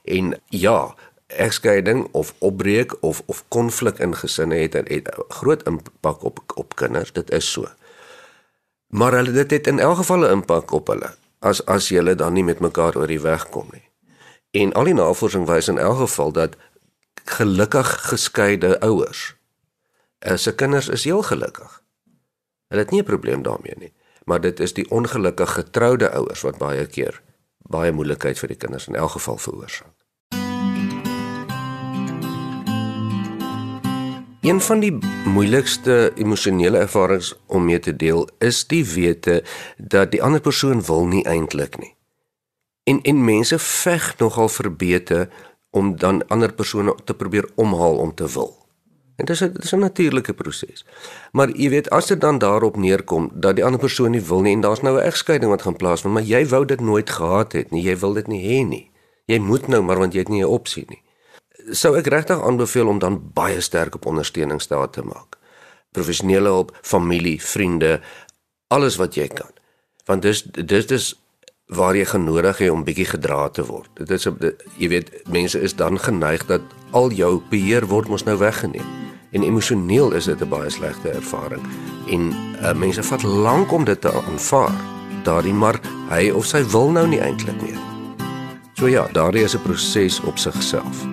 En 0.04 0.40
ja, 0.48 0.94
egskeiding 1.26 2.08
of 2.12 2.34
opbreek 2.38 3.02
of 3.02 3.22
of 3.26 3.44
konflik 3.48 3.98
in 3.98 4.16
gesinne 4.16 4.54
het 4.54 4.74
'n 4.74 5.24
groot 5.28 5.62
impak 5.62 6.22
op 6.22 6.40
op 6.54 6.76
kinders, 6.76 7.12
dit 7.12 7.30
is 7.30 7.52
so. 7.52 7.66
Maar 8.86 9.12
hulle 9.12 9.32
dit 9.32 9.50
het 9.50 9.66
in 9.66 9.78
elk 9.78 9.96
geval 9.96 10.18
'n 10.18 10.30
impak 10.30 10.70
op 10.70 10.86
hulle 10.86 11.14
as 11.38 11.66
as 11.66 11.88
julle 11.88 12.14
dan 12.14 12.32
nie 12.32 12.44
met 12.44 12.58
mekaar 12.58 12.96
oor 12.96 13.06
die 13.06 13.20
weg 13.20 13.48
kom 13.48 13.68
nie. 13.72 13.88
En 14.50 14.72
al 14.72 14.84
die 14.84 14.94
navorsing 14.94 15.46
wys 15.46 15.68
in 15.68 15.78
elk 15.78 15.96
geval 15.96 16.32
dat 16.32 16.56
gelukkig 17.24 18.08
geskeide 18.08 18.80
ouers 18.80 19.36
as 20.18 20.42
se 20.42 20.54
kinders 20.54 20.88
is 20.88 21.04
heel 21.04 21.22
gelukkig. 21.22 21.82
Hulle 22.68 22.82
het 22.82 22.90
nie 22.90 23.00
'n 23.00 23.04
probleem 23.04 23.42
daarmee 23.42 23.74
nie, 23.76 23.92
maar 24.24 24.40
dit 24.40 24.60
is 24.60 24.74
die 24.74 24.90
ongelukkig 24.90 25.52
getroude 25.52 26.10
ouers 26.10 26.42
wat 26.46 26.58
baie 26.58 26.86
keer 26.86 27.22
baie 27.70 27.92
moeilikheid 27.94 28.38
vir 28.38 28.54
die 28.54 28.58
kinders 28.58 28.88
in 28.90 28.98
elk 28.98 29.16
geval 29.16 29.38
veroorsaak. 29.38 29.94
Een 34.40 34.60
van 34.64 34.80
die 34.80 34.92
moeilikste 35.28 36.12
emosionele 36.16 36.80
ervarings 36.80 37.34
om 37.46 37.64
mee 37.68 37.78
te 37.78 37.92
deel 37.96 38.24
is 38.38 38.64
die 38.66 38.84
wete 38.94 39.42
dat 39.76 40.10
die 40.14 40.22
ander 40.22 40.40
persoon 40.40 40.80
wil 40.88 41.04
nie 41.06 41.24
eintlik 41.28 41.76
nie. 41.78 41.92
En 42.88 43.02
en 43.04 43.24
mense 43.24 43.58
veg 43.58 44.14
nogal 44.18 44.48
verbete 44.48 45.28
om 45.70 45.92
dan 45.96 46.24
ander 46.28 46.52
persone 46.52 46.94
te 47.04 47.14
probeer 47.14 47.50
omhaal 47.54 48.00
om 48.00 48.14
te 48.14 48.32
wil. 48.32 48.56
En 49.20 49.26
dit 49.26 49.34
is 49.36 49.42
'n 49.42 49.52
dis 49.52 49.72
'n 49.72 49.78
natuurlike 49.78 50.32
proses. 50.32 50.84
Maar 51.32 51.50
jy 51.50 51.68
weet 51.68 51.90
as 51.90 52.06
dit 52.06 52.20
dan 52.20 52.38
daarop 52.38 52.76
neerkom 52.76 53.30
dat 53.34 53.54
die 53.54 53.64
ander 53.64 53.80
persoon 53.80 54.10
nie 54.10 54.22
wil 54.22 54.40
nie 54.40 54.54
en 54.54 54.60
daar's 54.60 54.80
nou 54.80 54.96
'n 54.96 55.02
egskeiding 55.02 55.50
wat 55.50 55.62
gaan 55.62 55.76
plaasvind, 55.76 56.14
maar 56.14 56.22
jy 56.22 56.46
wou 56.46 56.64
dit 56.64 56.80
nooit 56.80 57.10
gehad 57.10 57.52
het 57.52 57.70
nie, 57.70 57.82
jy 57.82 57.98
wil 57.98 58.12
dit 58.12 58.26
nie 58.26 58.42
hê 58.44 58.66
nie. 58.66 58.90
Jy 59.24 59.38
moet 59.38 59.66
nou 59.66 59.82
maar 59.82 59.98
want 59.98 60.12
jy 60.12 60.18
het 60.18 60.28
nie 60.28 60.42
'n 60.42 60.48
opsie 60.58 60.84
nie. 60.88 61.02
Sou 61.70 61.96
ek 61.96 62.06
regtig 62.06 62.42
aanbeveel 62.42 62.88
om 62.88 62.98
dan 62.98 63.30
baie 63.34 63.60
sterk 63.60 63.94
op 63.94 64.06
ondersteuning 64.06 64.60
staat 64.60 64.92
te 64.92 65.02
maak. 65.02 65.38
Professionele 65.90 66.48
hulp, 66.48 66.78
familie, 66.82 67.42
vriende, 67.42 68.00
alles 68.66 68.96
wat 68.96 69.14
jy 69.14 69.28
kan. 69.28 69.50
Want 70.04 70.22
dis 70.22 70.42
dis 70.42 70.86
dis 70.86 71.20
waar 71.66 71.96
jy 71.96 72.04
genodig 72.04 72.58
het 72.58 72.70
om 72.70 72.84
bietjie 72.84 73.04
gedra 73.06 73.48
te 73.48 73.64
word. 73.64 73.90
Dit 73.94 74.10
is 74.10 74.26
jy 74.76 74.88
weet 74.88 75.28
mense 75.28 75.60
is 75.60 75.76
dan 75.76 75.98
geneig 75.98 76.46
dat 76.46 76.60
al 76.90 77.10
jou 77.10 77.42
beheer 77.50 77.86
word 77.86 78.08
mos 78.08 78.24
nou 78.24 78.38
weggeneem 78.38 79.09
en 79.30 79.42
emosioneel 79.42 80.12
is 80.12 80.25
dit 80.25 80.40
'n 80.40 80.49
baie 80.49 80.70
slegte 80.70 81.08
ervaring. 81.08 81.62
En 82.08 82.32
uh, 82.62 82.72
mense 82.72 83.02
vat 83.02 83.22
lank 83.22 83.72
om 83.72 83.84
dit 83.84 84.00
te 84.00 84.12
aanvaar 84.12 84.75
daardie 85.22 85.54
maar 85.54 85.80
hy 86.08 86.30
of 86.30 86.46
sy 86.46 86.64
wil 86.64 86.90
nou 86.90 87.06
nie 87.08 87.20
eintlik 87.20 87.62
meer. 87.62 87.78
So 88.75 88.88
ja 88.88 89.08
daardie 89.12 89.42
is 89.42 89.54
'n 89.54 89.62
proses 89.62 90.20
op 90.20 90.38
sigself 90.38 91.06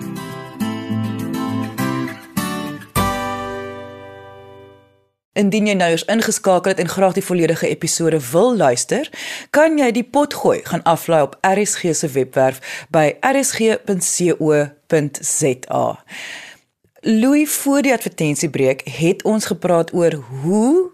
Indien 5.38 5.66
jy 5.66 5.74
nou 5.78 5.90
eens 5.90 6.02
ingeskakel 6.10 6.70
het 6.72 6.80
en 6.82 6.88
graag 6.88 7.12
die 7.14 7.24
volledige 7.24 7.68
episode 7.68 8.18
wil 8.32 8.56
luister, 8.56 9.10
kan 9.50 9.78
jy 9.78 9.92
die 9.94 10.02
pot 10.02 10.34
gooi 10.34 10.60
gaan 10.64 10.82
aflaai 10.82 11.22
op 11.22 11.38
RSG 11.46 11.94
se 11.94 12.08
webwerf 12.08 12.58
by 12.90 13.14
rsg.co.za. 13.20 13.86
Louis 17.10 17.50
voor 17.50 17.82
die 17.82 17.92
advertensiebreek 17.92 18.82
het 18.84 19.22
ons 19.22 19.46
gepraat 19.46 19.92
oor 19.94 20.12
hoe 20.12 20.90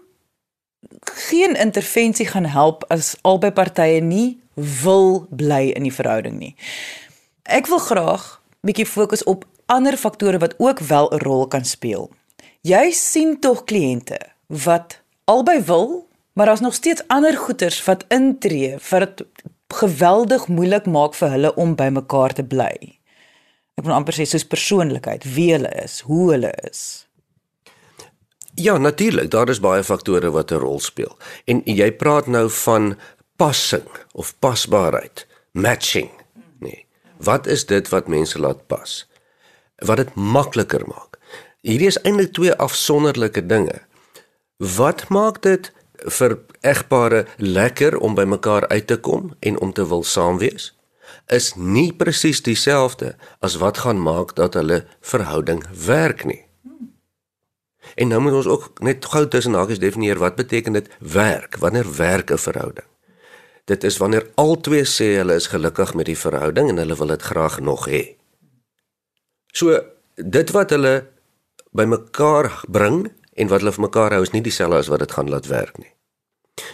geen 1.03 1.55
intervensie 1.55 2.27
gaan 2.27 2.45
help 2.45 2.85
as 2.87 3.15
albei 3.21 3.51
partye 3.51 3.99
nie 3.99 4.39
wil 4.53 5.27
bly 5.29 5.73
in 5.75 5.83
die 5.83 5.91
verhouding 5.93 6.37
nie. 6.39 6.53
Ek 7.43 7.67
wil 7.67 7.83
graag 7.83 8.23
bietjie 8.63 8.87
fokus 8.87 9.25
op 9.27 9.43
ander 9.67 9.99
faktore 9.99 10.39
wat 10.39 10.55
ook 10.57 10.79
wel 10.79 11.11
'n 11.11 11.19
rol 11.27 11.47
kan 11.47 11.65
speel. 11.65 12.09
Jy 12.61 12.91
sien 12.91 13.39
tog 13.39 13.63
kliënte 13.63 14.17
wat 14.47 15.01
albei 15.23 15.61
wil, 15.63 16.07
maar 16.33 16.45
daar's 16.45 16.63
nog 16.63 16.73
steeds 16.73 17.03
ander 17.07 17.37
goeters 17.37 17.83
wat 17.83 18.05
intree 18.07 18.77
wat 18.89 19.17
dit 19.17 19.27
geweldig 19.67 20.47
moeilik 20.47 20.85
maak 20.85 21.13
vir 21.13 21.29
hulle 21.29 21.55
om 21.55 21.75
by 21.75 21.89
mekaar 21.89 22.33
te 22.33 22.43
bly. 22.43 22.99
Ek 23.75 23.83
wil 23.83 23.95
amper 23.97 24.15
sê 24.15 24.23
soos 24.23 24.45
persoonlikheid, 24.47 25.25
wie 25.35 25.49
hulle 25.51 25.71
is, 25.83 25.99
hoe 26.07 26.31
hulle 26.31 26.51
is. 26.63 27.05
Ja, 28.55 28.77
natuurlik, 28.77 29.27
daar 29.31 29.49
is 29.51 29.59
baie 29.59 29.83
faktore 29.83 30.31
wat 30.31 30.51
'n 30.51 30.61
rol 30.63 30.79
speel. 30.79 31.17
En 31.45 31.61
jy 31.65 31.91
praat 31.91 32.27
nou 32.27 32.49
van 32.49 32.95
passing 33.35 33.89
of 34.13 34.39
pasbaarheid, 34.39 35.27
matching, 35.51 36.09
nee. 36.59 36.85
Wat 37.17 37.47
is 37.47 37.65
dit 37.65 37.89
wat 37.89 38.07
mense 38.07 38.39
laat 38.39 38.67
pas? 38.67 39.07
Wat 39.77 39.97
dit 39.97 40.15
makliker 40.15 40.87
maak. 40.87 41.19
Hierdie 41.61 41.87
is 41.87 42.01
eintlik 42.01 42.33
twee 42.33 42.53
afsonderlike 42.53 43.45
dinge. 43.45 43.81
Wat 44.57 45.09
maak 45.09 45.41
dit 45.41 45.71
vir 45.97 46.39
egpare 46.61 47.25
lekker 47.37 47.97
om 47.97 48.15
by 48.15 48.23
mekaar 48.23 48.67
uit 48.67 48.87
te 48.87 48.97
kom 48.97 49.33
en 49.39 49.59
om 49.59 49.73
te 49.73 49.87
wil 49.87 50.03
saam 50.03 50.37
wees? 50.37 50.74
Is 51.27 51.53
nie 51.55 51.93
presies 51.93 52.41
dieselfde 52.45 53.15
as 53.39 53.57
wat 53.61 53.77
gaan 53.83 54.01
maak 54.01 54.35
dat 54.35 54.53
hulle 54.53 54.85
verhouding 55.01 55.63
werk 55.85 56.25
nie. 56.25 56.41
En 57.95 58.07
nou 58.11 58.19
moet 58.21 58.33
ons 58.41 58.49
ook 58.49 58.81
net 58.83 59.05
gou 59.05 59.23
tussen 59.27 59.53
hakies 59.53 59.79
definieer 59.79 60.19
wat 60.19 60.35
beteken 60.35 60.73
dit 60.73 60.89
werk? 60.99 61.57
Wanneer 61.61 61.95
werk 61.95 62.31
'n 62.31 62.37
verhouding? 62.37 62.87
Dit 63.65 63.83
is 63.83 63.97
wanneer 63.97 64.27
albei 64.35 64.83
sê 64.85 65.17
hulle 65.17 65.35
is 65.35 65.47
gelukkig 65.47 65.93
met 65.93 66.05
die 66.05 66.17
verhouding 66.17 66.69
en 66.69 66.77
hulle 66.77 66.95
wil 66.95 67.07
dit 67.07 67.21
graag 67.21 67.59
nog 67.59 67.87
hê. 67.87 68.15
So 69.53 69.81
dit 70.15 70.51
wat 70.51 70.69
hulle 70.69 71.07
bymekaar 71.71 72.63
bring 72.67 73.11
en 73.33 73.47
wat 73.47 73.59
hulle 73.59 73.71
vir 73.71 73.81
mekaar 73.81 74.11
hou 74.11 74.21
is 74.21 74.31
nie 74.31 74.41
dieselfde 74.41 74.77
as 74.77 74.87
wat 74.87 74.99
dit 74.99 75.11
gaan 75.11 75.29
laat 75.29 75.47
werk 75.47 75.77
nie. 75.77 75.91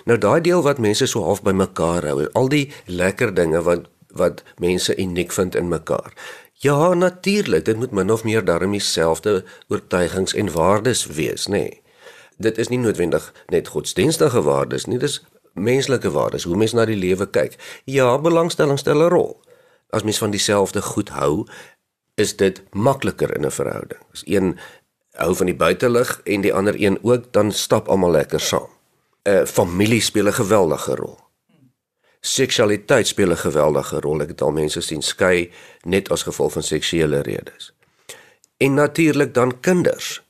Nou 0.06 0.18
daai 0.18 0.42
deel 0.42 0.62
wat 0.62 0.78
mense 0.78 1.08
so 1.08 1.24
half 1.24 1.42
bymekaar 1.42 2.06
hou, 2.06 2.28
al 2.34 2.50
die 2.50 2.72
lekker 2.86 3.34
dinge 3.34 3.62
wat 3.66 3.88
wat 4.14 4.44
mense 4.58 4.96
uniek 4.96 5.32
vind 5.32 5.56
in 5.56 5.68
mekaar. 5.68 6.14
Ja, 6.54 6.94
natuurlik, 6.94 7.66
dit 7.66 7.78
moet 7.78 7.92
min 7.92 8.12
of 8.12 8.24
meer 8.24 8.46
daarmee 8.46 8.80
dieselfde 8.80 9.44
oortuigings 9.68 10.34
en 10.34 10.52
waardes 10.52 11.06
wees, 11.06 11.48
nê. 11.48 11.52
Nee. 11.52 11.82
Dit 12.38 12.58
is 12.58 12.68
nie 12.68 12.78
noodwendig 12.78 13.34
net 13.48 13.68
godsdienstige 13.68 14.42
waardes 14.42 14.86
nie, 14.86 14.98
dis 14.98 15.24
menslike 15.54 16.12
waardes, 16.12 16.44
hoe 16.44 16.58
mens 16.58 16.74
na 16.74 16.86
die 16.86 16.98
lewe 16.98 17.26
kyk. 17.30 17.58
Ja, 17.86 18.18
belangstelling 18.18 18.80
stel 18.80 19.02
'n 19.02 19.10
rol. 19.10 19.42
As 19.90 20.04
mens 20.04 20.18
van 20.18 20.32
dieselfde 20.32 20.82
goed 20.82 21.10
hou, 21.10 21.48
is 22.16 22.36
dit 22.36 22.64
makliker 22.72 23.36
in 23.36 23.46
'n 23.46 23.52
verhouding. 23.52 24.02
As 24.12 24.22
een 24.26 24.60
hou 25.12 25.36
van 25.36 25.46
die 25.46 25.56
buitelug 25.56 26.22
en 26.24 26.42
die 26.42 26.54
ander 26.54 26.76
een 26.78 27.00
ook, 27.02 27.34
dan 27.34 27.52
stap 27.52 27.88
almal 27.88 28.12
lekker 28.12 28.40
saam. 28.40 28.70
'n 29.24 29.30
uh, 29.30 29.46
Familie 29.46 30.02
speel 30.02 30.28
'n 30.28 30.34
geweldige 30.34 30.96
rol 30.96 31.31
seksualiteit 32.22 33.08
speel 33.08 33.32
'n 33.32 33.38
geweldige 33.38 34.00
rol. 34.00 34.22
Ek 34.22 34.28
het 34.28 34.42
al 34.42 34.52
mense 34.52 34.82
sien 34.82 35.02
skei 35.02 35.52
net 35.84 36.10
as 36.10 36.24
gevolg 36.24 36.52
van 36.52 36.64
seksuele 36.64 37.20
redes. 37.20 37.74
En 38.58 38.74
natuurlik 38.74 39.34
dan 39.34 39.60
kinders. 39.60 40.22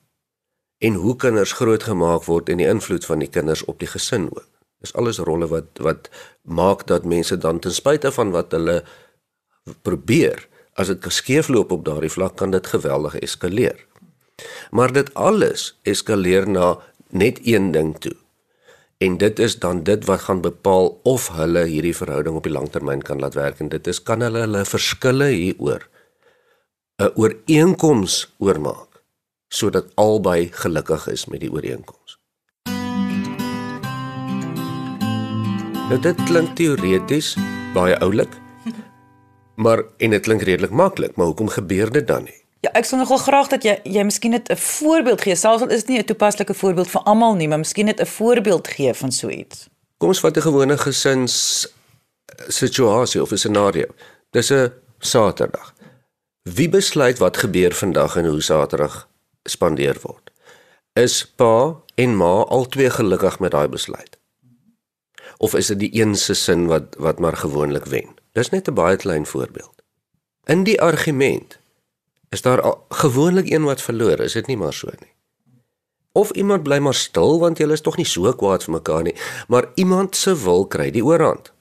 En 0.78 0.94
hoe 0.94 1.16
kinders 1.16 1.52
grootgemaak 1.52 2.24
word 2.24 2.50
en 2.50 2.58
die 2.58 2.68
invloed 2.68 3.06
van 3.06 3.20
die 3.20 3.30
kinders 3.30 3.66
op 3.66 3.80
die 3.80 3.88
gesin 3.88 4.26
ook. 4.32 4.48
Dis 4.80 4.94
alles 4.94 5.18
rolle 5.18 5.48
wat 5.48 5.66
wat 5.78 6.10
maak 6.42 6.88
dat 6.88 7.06
mense 7.06 7.38
dan 7.38 7.60
ten 7.60 7.74
spyte 7.74 8.12
van 8.12 8.32
wat 8.32 8.52
hulle 8.52 8.84
probeer, 9.82 10.48
as 10.74 10.88
dit 10.88 11.04
geskeefloop 11.04 11.72
op 11.72 11.86
daardie 11.86 12.12
vlak 12.12 12.36
kan 12.36 12.52
dit 12.52 12.68
geweldig 12.68 13.20
eskaleer. 13.20 13.86
Maar 14.72 14.92
dit 14.92 15.14
alles 15.14 15.80
eskaleer 15.82 16.50
na 16.50 16.80
net 17.10 17.40
een 17.44 17.72
ding 17.72 18.00
toe 18.00 18.21
en 19.02 19.18
dit 19.18 19.40
is 19.40 19.56
dan 19.60 19.84
dit 19.84 20.06
wat 20.06 20.28
gaan 20.28 20.42
bepaal 20.42 20.92
of 21.04 21.28
hulle 21.34 21.64
hierdie 21.66 21.96
verhouding 21.98 22.36
op 22.38 22.46
die 22.46 22.54
langtermyn 22.54 23.02
kan 23.02 23.20
laat 23.20 23.34
werk 23.34 23.62
en 23.64 23.72
dit 23.74 23.88
is 23.90 24.02
kan 24.10 24.22
hulle 24.22 24.44
hulle 24.46 24.62
verskille 24.66 25.30
hieroor 25.34 25.88
'n 27.02 27.10
ooreenkoms 27.16 28.18
oormaak 28.38 29.02
sodat 29.50 29.90
albei 29.96 30.50
gelukkig 30.54 31.08
is 31.08 31.26
met 31.26 31.40
die 31.40 31.52
ooreenkoms. 31.52 32.20
Nou 35.90 36.00
dit 36.00 36.24
klink 36.24 36.56
teoreties 36.56 37.36
baie 37.74 37.98
oulik 38.00 38.38
maar 39.56 39.84
en 39.98 40.10
dit 40.10 40.22
klink 40.22 40.42
redelik 40.42 40.72
maklik 40.72 41.16
maar 41.16 41.26
hoekom 41.26 41.50
gebeur 41.50 41.92
dit 41.92 42.08
dan 42.08 42.24
nie? 42.24 42.41
Ja, 42.62 42.70
ek 42.78 42.86
sou 42.86 43.00
nogal 43.00 43.18
graag 43.18 43.50
dat 43.50 43.66
jy 43.66 43.80
jy 43.84 44.04
miskien 44.06 44.32
net 44.32 44.50
'n 44.50 44.58
voorbeeld 44.58 45.22
gee. 45.22 45.36
Selfs 45.36 45.62
al 45.62 45.70
is 45.70 45.84
dit 45.84 45.88
nie 45.88 46.00
'n 46.00 46.06
toepaslike 46.06 46.54
voorbeeld 46.54 46.90
vir 46.90 47.02
almal 47.02 47.36
nie, 47.36 47.48
maar 47.48 47.58
miskien 47.58 47.86
net 47.86 48.00
'n 48.00 48.06
voorbeeld 48.06 48.68
gee 48.68 48.94
van 48.94 49.12
so 49.12 49.30
iets. 49.30 49.68
Kom 49.98 50.08
ons 50.08 50.20
vat 50.20 50.38
'n 50.38 50.42
gewone 50.42 50.78
gesins 50.78 51.68
situasie 52.48 53.22
of 53.22 53.32
'n 53.32 53.38
scenario. 53.38 53.86
Dis 54.30 54.52
'n 54.52 54.72
Saterdag. 55.00 55.74
Wie 56.42 56.70
besluit 56.70 57.18
wat 57.18 57.38
gebeur 57.38 57.74
vandag 57.74 58.16
en 58.16 58.26
hoe 58.26 58.42
Saterdag 58.42 59.10
spandeer 59.44 59.98
word? 60.02 60.32
Is 60.94 61.26
pa 61.36 61.76
en 61.96 62.16
ma 62.16 62.44
albei 62.44 62.90
gelukkig 62.90 63.40
met 63.40 63.52
daai 63.52 63.68
besluit? 63.68 64.22
of 65.42 65.56
is 65.58 65.68
dit 65.74 65.80
die 65.80 66.02
een 66.02 66.16
se 66.16 66.34
sin 66.34 66.68
wat 66.70 66.96
wat 66.98 67.20
maar 67.20 67.38
gewoonlik 67.38 67.86
wen? 67.86 68.14
Dis 68.38 68.50
net 68.50 68.68
'n 68.68 68.74
baie 68.74 68.96
klein 68.96 69.26
voorbeeld. 69.26 69.76
In 70.44 70.64
die 70.64 70.82
argument 70.82 71.60
is 72.32 72.42
daar 72.42 72.64
gewoonlik 72.90 73.50
een 73.50 73.64
wat 73.68 73.82
verloor, 73.82 74.20
is 74.20 74.34
dit 74.34 74.48
nie 74.48 74.58
maar 74.58 74.74
so 74.74 74.90
nie. 75.00 75.12
Of 76.12 76.32
iemand 76.32 76.64
bly 76.64 76.80
maar 76.80 76.96
stil 76.96 77.40
want 77.40 77.60
julle 77.60 77.76
is 77.76 77.84
tog 77.84 77.98
nie 78.00 78.08
so 78.08 78.32
kwaad 78.36 78.64
vir 78.64 78.76
mekaar 78.78 79.04
nie, 79.08 79.16
maar 79.48 79.70
iemand 79.76 80.16
se 80.16 80.36
wil 80.44 80.66
kry 80.68 80.90
die 80.92 81.04
oorhand. 81.06 81.52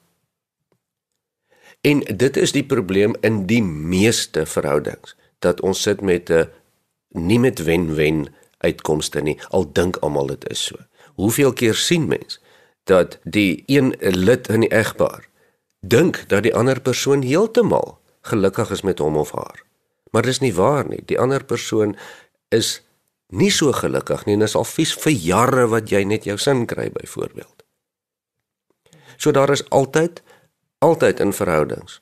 En 1.81 2.01
dit 2.01 2.37
is 2.37 2.53
die 2.53 2.65
probleem 2.67 3.15
in 3.27 3.47
die 3.51 3.63
meeste 3.63 4.47
verhoudings 4.47 5.17
dat 5.39 5.61
ons 5.61 5.83
sit 5.83 6.01
met 6.01 6.31
'n 6.31 6.51
nie 7.09 7.39
met 7.39 7.59
wen-wen 7.59 8.29
uitkomste 8.59 9.21
nie. 9.21 9.39
Al 9.51 9.73
dink 9.73 9.97
almal 9.97 10.27
dit 10.27 10.49
is 10.51 10.65
so. 10.65 10.77
Hoeveel 11.15 11.53
keer 11.53 11.75
sien 11.75 12.07
mens 12.07 12.41
dat 12.85 13.19
die 13.25 13.63
een 13.67 13.95
lid 13.99 14.49
in 14.49 14.61
die 14.61 14.73
egpaar 14.73 15.29
dink 15.81 16.25
dat 16.29 16.43
die 16.43 16.55
ander 16.55 16.81
persoon 16.81 17.23
heeltemal 17.23 17.99
gelukkig 18.21 18.71
is 18.71 18.83
met 18.83 18.99
hom 18.99 19.17
of 19.17 19.33
haar. 19.33 19.70
Maar 20.11 20.23
dis 20.23 20.41
nie 20.41 20.55
waar 20.55 20.89
nie. 20.89 21.03
Die 21.07 21.19
ander 21.19 21.45
persoon 21.45 21.97
is 22.49 22.81
nie 23.31 23.51
so 23.51 23.73
gelukkig 23.73 24.27
nie 24.27 24.35
en 24.35 24.47
is 24.47 24.57
al 24.59 24.67
vies 24.67 24.93
vir 25.05 25.15
jare 25.15 25.67
wat 25.71 25.91
jy 25.91 26.03
net 26.05 26.27
jou 26.27 26.39
sin 26.39 26.67
kry 26.67 26.91
byvoorbeeld. 26.91 27.65
So 29.17 29.31
daar 29.31 29.51
is 29.51 29.67
altyd 29.71 30.23
altyd 30.81 31.21
in 31.21 31.33
verhoudings 31.37 32.01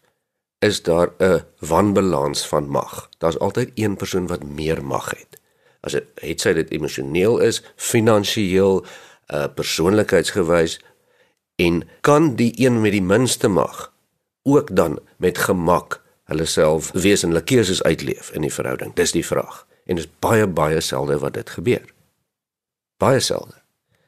is 0.59 0.83
daar 0.83 1.11
'n 1.19 1.45
wanbalans 1.59 2.47
van 2.47 2.69
mag. 2.69 3.09
Daar's 3.19 3.39
altyd 3.39 3.71
een 3.75 3.97
persoon 3.97 4.27
wat 4.27 4.43
meer 4.43 4.85
mag 4.85 5.11
het. 5.11 5.41
As 5.81 5.93
dit 5.93 6.05
het 6.15 6.41
sy 6.41 6.53
dit 6.53 6.71
emosioneel 6.71 7.39
is, 7.39 7.63
finansiëel, 7.77 8.85
uh 9.27 9.47
persoonlikheidsgewys 9.55 10.81
en 11.57 11.89
kan 12.01 12.35
die 12.35 12.53
een 12.57 12.81
met 12.81 12.93
die 12.93 13.03
minste 13.03 13.49
mag 13.49 13.93
ook 14.43 14.77
dan 14.77 14.99
met 15.17 15.39
gemak 15.39 16.03
hulle 16.29 16.45
self 16.45 16.91
wesenlike 16.93 17.55
keuses 17.55 17.83
uitleef 17.83 18.31
in 18.37 18.45
die 18.45 18.53
verhouding. 18.53 18.95
Dis 18.95 19.15
die 19.17 19.27
vraag 19.27 19.65
en 19.89 19.97
dit 19.97 20.05
is 20.05 20.11
baie 20.21 20.47
baie 20.47 20.81
selde 20.85 21.19
wat 21.19 21.35
dit 21.35 21.51
gebeur. 21.51 21.85
Baie 23.01 23.21
selde. 23.21 23.57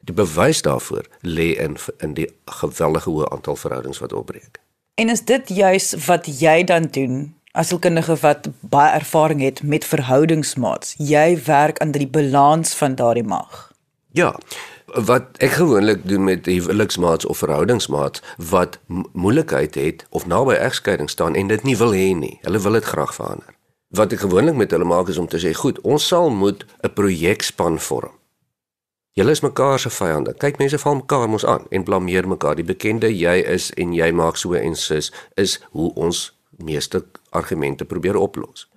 Die 0.05 0.13
bewys 0.13 0.61
daarvoor 0.61 1.05
lê 1.21 1.51
in 1.57 1.77
in 1.97 2.13
die 2.17 2.29
geweldige 2.45 3.09
hoë 3.09 3.29
aantal 3.33 3.55
verhoudings 3.55 4.01
wat 4.03 4.13
opbreek. 4.13 4.61
En 5.01 5.09
is 5.09 5.25
dit 5.25 5.49
juis 5.49 5.93
wat 6.05 6.29
jy 6.39 6.63
dan 6.63 6.89
doen 6.91 7.33
as 7.51 7.73
'n 7.73 7.79
kundige 7.79 8.15
wat 8.15 8.49
baie 8.59 8.93
ervaring 8.93 9.41
het 9.41 9.63
met 9.63 9.85
verhoudingsmaats? 9.85 10.95
Jy 10.97 11.43
werk 11.45 11.79
aan 11.79 11.91
die 11.91 12.07
balans 12.07 12.73
van 12.73 12.95
daardie 12.95 13.23
mag. 13.23 13.71
Ja. 14.11 14.39
Wat 14.91 15.37
ek 15.39 15.55
gewoonlik 15.55 16.07
doen 16.07 16.23
met 16.23 16.45
huweliksmaats 16.45 17.25
of 17.25 17.37
verhoudingsmaats 17.37 18.21
wat 18.51 18.79
moeilikheid 19.13 19.75
het 19.75 20.05
of 20.09 20.27
naby 20.27 20.53
egskeiding 20.53 21.09
staan 21.09 21.35
en 21.35 21.47
dit 21.47 21.63
nie 21.63 21.77
wil 21.77 21.95
hê 21.95 22.11
nie. 22.15 22.39
Hulle 22.41 22.59
wil 22.59 22.79
dit 22.79 22.85
graag 22.85 23.15
verander 23.15 23.55
wat 23.91 24.13
ek 24.15 24.23
gewoonlik 24.23 24.55
met 24.55 24.71
hulle 24.71 24.87
maak 24.87 25.09
is 25.11 25.17
om 25.19 25.27
te 25.27 25.39
sê, 25.39 25.53
"Goed, 25.53 25.81
ons 25.81 26.07
sal 26.07 26.29
moet 26.29 26.65
'n 26.83 26.93
projekspan 26.93 27.79
vorm." 27.79 28.11
Julle 29.11 29.31
is 29.31 29.41
mekaar 29.41 29.79
se 29.79 29.89
vyande. 29.89 30.33
Kyk, 30.33 30.57
mense 30.57 30.77
val 30.77 30.95
mekaar 30.95 31.29
mos 31.29 31.45
aan 31.45 31.65
en 31.69 31.83
blameer 31.83 32.27
mekaar. 32.27 32.55
Die 32.55 32.63
bekende 32.63 33.17
jy 33.17 33.43
is 33.43 33.71
en 33.73 33.93
jy 33.93 34.11
maak 34.11 34.37
so 34.37 34.53
en 34.53 34.75
sis 34.75 35.11
is 35.35 35.59
hoe 35.71 35.93
ons 35.93 36.37
meeste 36.49 37.05
argumente 37.29 37.85
probeer 37.85 38.15
oplos. 38.15 38.69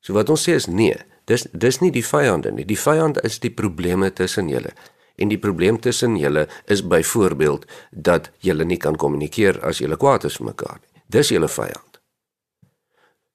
So 0.00 0.12
wat 0.12 0.28
ons 0.30 0.48
sê 0.48 0.54
is 0.54 0.66
nee, 0.66 0.96
dis 1.24 1.46
dis 1.52 1.80
nie 1.80 1.90
die 1.90 2.04
vyande 2.04 2.52
nie. 2.52 2.64
Die 2.64 2.78
vyand 2.78 3.24
is 3.24 3.38
die 3.38 3.50
probleme 3.50 4.12
tussen 4.12 4.48
julle. 4.48 4.70
En 5.16 5.28
die 5.28 5.38
probleem 5.38 5.80
tussen 5.80 6.16
julle 6.16 6.46
is 6.64 6.86
byvoorbeeld 6.86 7.66
dat 7.90 8.30
julle 8.38 8.64
nie 8.64 8.76
kan 8.76 8.96
kommunikeer 8.96 9.60
as 9.64 9.78
julle 9.78 9.96
kwaad 9.96 10.24
is 10.24 10.36
vir 10.36 10.46
mekaar 10.52 10.78
nie. 10.80 11.02
Dis 11.08 11.30
julle 11.32 11.48
vyand. 11.48 12.00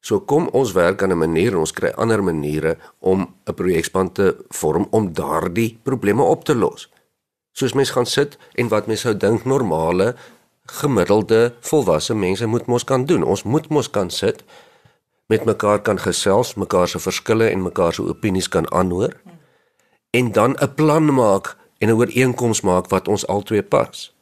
So 0.02 0.24
kom 0.26 0.48
ons 0.58 0.74
werk 0.74 1.04
aan 1.04 1.12
'n 1.12 1.18
manier 1.18 1.52
en 1.54 1.60
ons 1.60 1.74
kry 1.74 1.92
ander 1.96 2.24
maniere 2.24 2.78
om 3.00 3.36
'n 3.46 3.54
projekspan 3.54 4.12
te 4.12 4.36
vorm 4.50 4.88
om 4.90 5.14
daardie 5.14 5.80
probleme 5.84 6.24
op 6.24 6.44
te 6.44 6.56
los. 6.56 6.90
Soos 7.52 7.74
mense 7.74 7.94
gaan 7.94 8.06
sit 8.06 8.38
en 8.56 8.68
wat 8.68 8.88
mense 8.88 9.02
sou 9.02 9.18
dink 9.18 9.46
normale 9.46 10.16
gemiddelde 10.66 11.54
volwasse 11.60 12.16
mense 12.16 12.46
moet 12.46 12.66
mos 12.66 12.84
kan 12.84 13.06
doen. 13.06 13.24
Ons 13.24 13.44
moet 13.44 13.70
mos 13.70 13.90
kan 13.90 14.10
sit 14.10 14.44
met 15.28 15.46
mekaar 15.46 15.82
kan 15.82 16.00
gesels, 16.00 16.56
mekaar 16.56 16.88
se 16.88 17.00
verskille 17.00 17.50
en 17.50 17.62
mekaar 17.62 17.94
se 17.94 18.02
opinies 18.02 18.50
kan 18.50 18.72
aanhoor 18.72 19.14
en 20.12 20.32
dan 20.32 20.56
'n 20.60 20.74
plan 20.76 21.14
maak 21.14 21.56
en 21.82 21.88
'n 21.90 21.98
ooreenkoms 21.98 22.62
maak 22.62 22.90
wat 22.90 23.08
ons 23.08 23.28
albei 23.28 23.64
pas. 23.64 24.16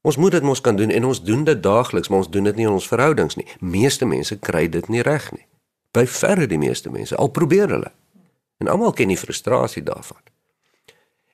Ons 0.00 0.16
moet 0.16 0.30
dit 0.30 0.42
mos 0.42 0.60
kan 0.60 0.76
doen 0.76 0.90
en 0.90 1.04
ons 1.04 1.22
doen 1.22 1.44
dit 1.44 1.62
daagliks, 1.62 2.08
maar 2.08 2.18
ons 2.18 2.30
doen 2.30 2.44
dit 2.44 2.56
nie 2.56 2.66
in 2.66 2.72
ons 2.72 2.88
verhoudings 2.88 3.34
nie. 3.34 3.46
Meeste 3.58 4.04
mense 4.04 4.38
kry 4.38 4.68
dit 4.68 4.88
nie 4.88 5.02
reg 5.02 5.32
nie. 5.32 5.46
By 5.90 6.06
verre 6.06 6.46
die 6.46 6.58
meeste 6.58 6.90
mense 6.90 7.16
al 7.16 7.28
probeer 7.28 7.68
hulle. 7.68 7.92
En 8.56 8.68
almal 8.68 8.92
ken 8.92 9.08
die 9.08 9.18
frustrasie 9.18 9.82
daarvan. 9.82 10.20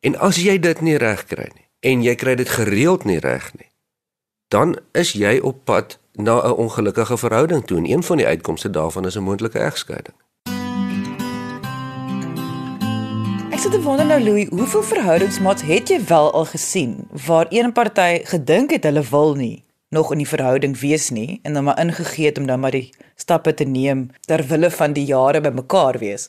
En 0.01 0.17
as 0.19 0.37
jy 0.37 0.59
dit 0.59 0.81
nie 0.81 0.97
reg 0.97 1.25
kry 1.25 1.51
nie 1.55 1.67
en 1.81 2.03
jy 2.03 2.15
kry 2.15 2.35
dit 2.35 2.49
gereeld 2.49 3.05
nie 3.05 3.19
reg 3.19 3.55
nie, 3.57 3.71
dan 4.49 4.77
is 4.93 5.13
jy 5.13 5.39
op 5.39 5.65
pad 5.65 5.99
na 6.13 6.43
'n 6.47 6.53
ongelukkige 6.53 7.17
verhouding 7.17 7.65
toe 7.67 7.79
en 7.79 7.91
een 7.91 8.03
van 8.03 8.17
die 8.17 8.27
uitkomste 8.27 8.71
daarvan 8.71 9.07
is 9.07 9.17
'n 9.17 9.23
moontlike 9.23 9.59
egskeiding. 9.59 10.17
Sit 13.61 13.73
te 13.73 13.83
wonder 13.83 14.07
nou 14.07 14.23
Louis, 14.23 14.49
hoeveel 14.49 14.83
verhoudingsmaats 14.83 15.63
het 15.69 15.91
jy 15.93 15.99
wel 16.09 16.31
al 16.33 16.47
gesien 16.49 16.95
waar 17.27 17.47
een 17.53 17.73
party 17.77 18.23
gedink 18.25 18.71
het 18.73 18.87
hulle 18.89 19.03
wil 19.11 19.35
nie 19.37 19.65
nog 19.93 20.13
in 20.15 20.23
die 20.23 20.29
verhouding 20.29 20.79
wees 20.81 21.11
nie 21.11 21.41
en 21.43 21.59
dan 21.59 21.67
maar 21.67 21.81
ingegee 21.83 22.31
het 22.31 22.39
om 22.39 22.47
dan 22.49 22.61
maar 22.61 22.73
die 22.73 22.89
stappe 23.21 23.53
te 23.55 23.65
neem 23.65 24.07
ter 24.21 24.47
wille 24.49 24.71
van 24.71 24.97
die 24.97 25.05
jare 25.05 25.43
by 25.45 25.53
mekaar 25.53 25.99
wees. 26.01 26.29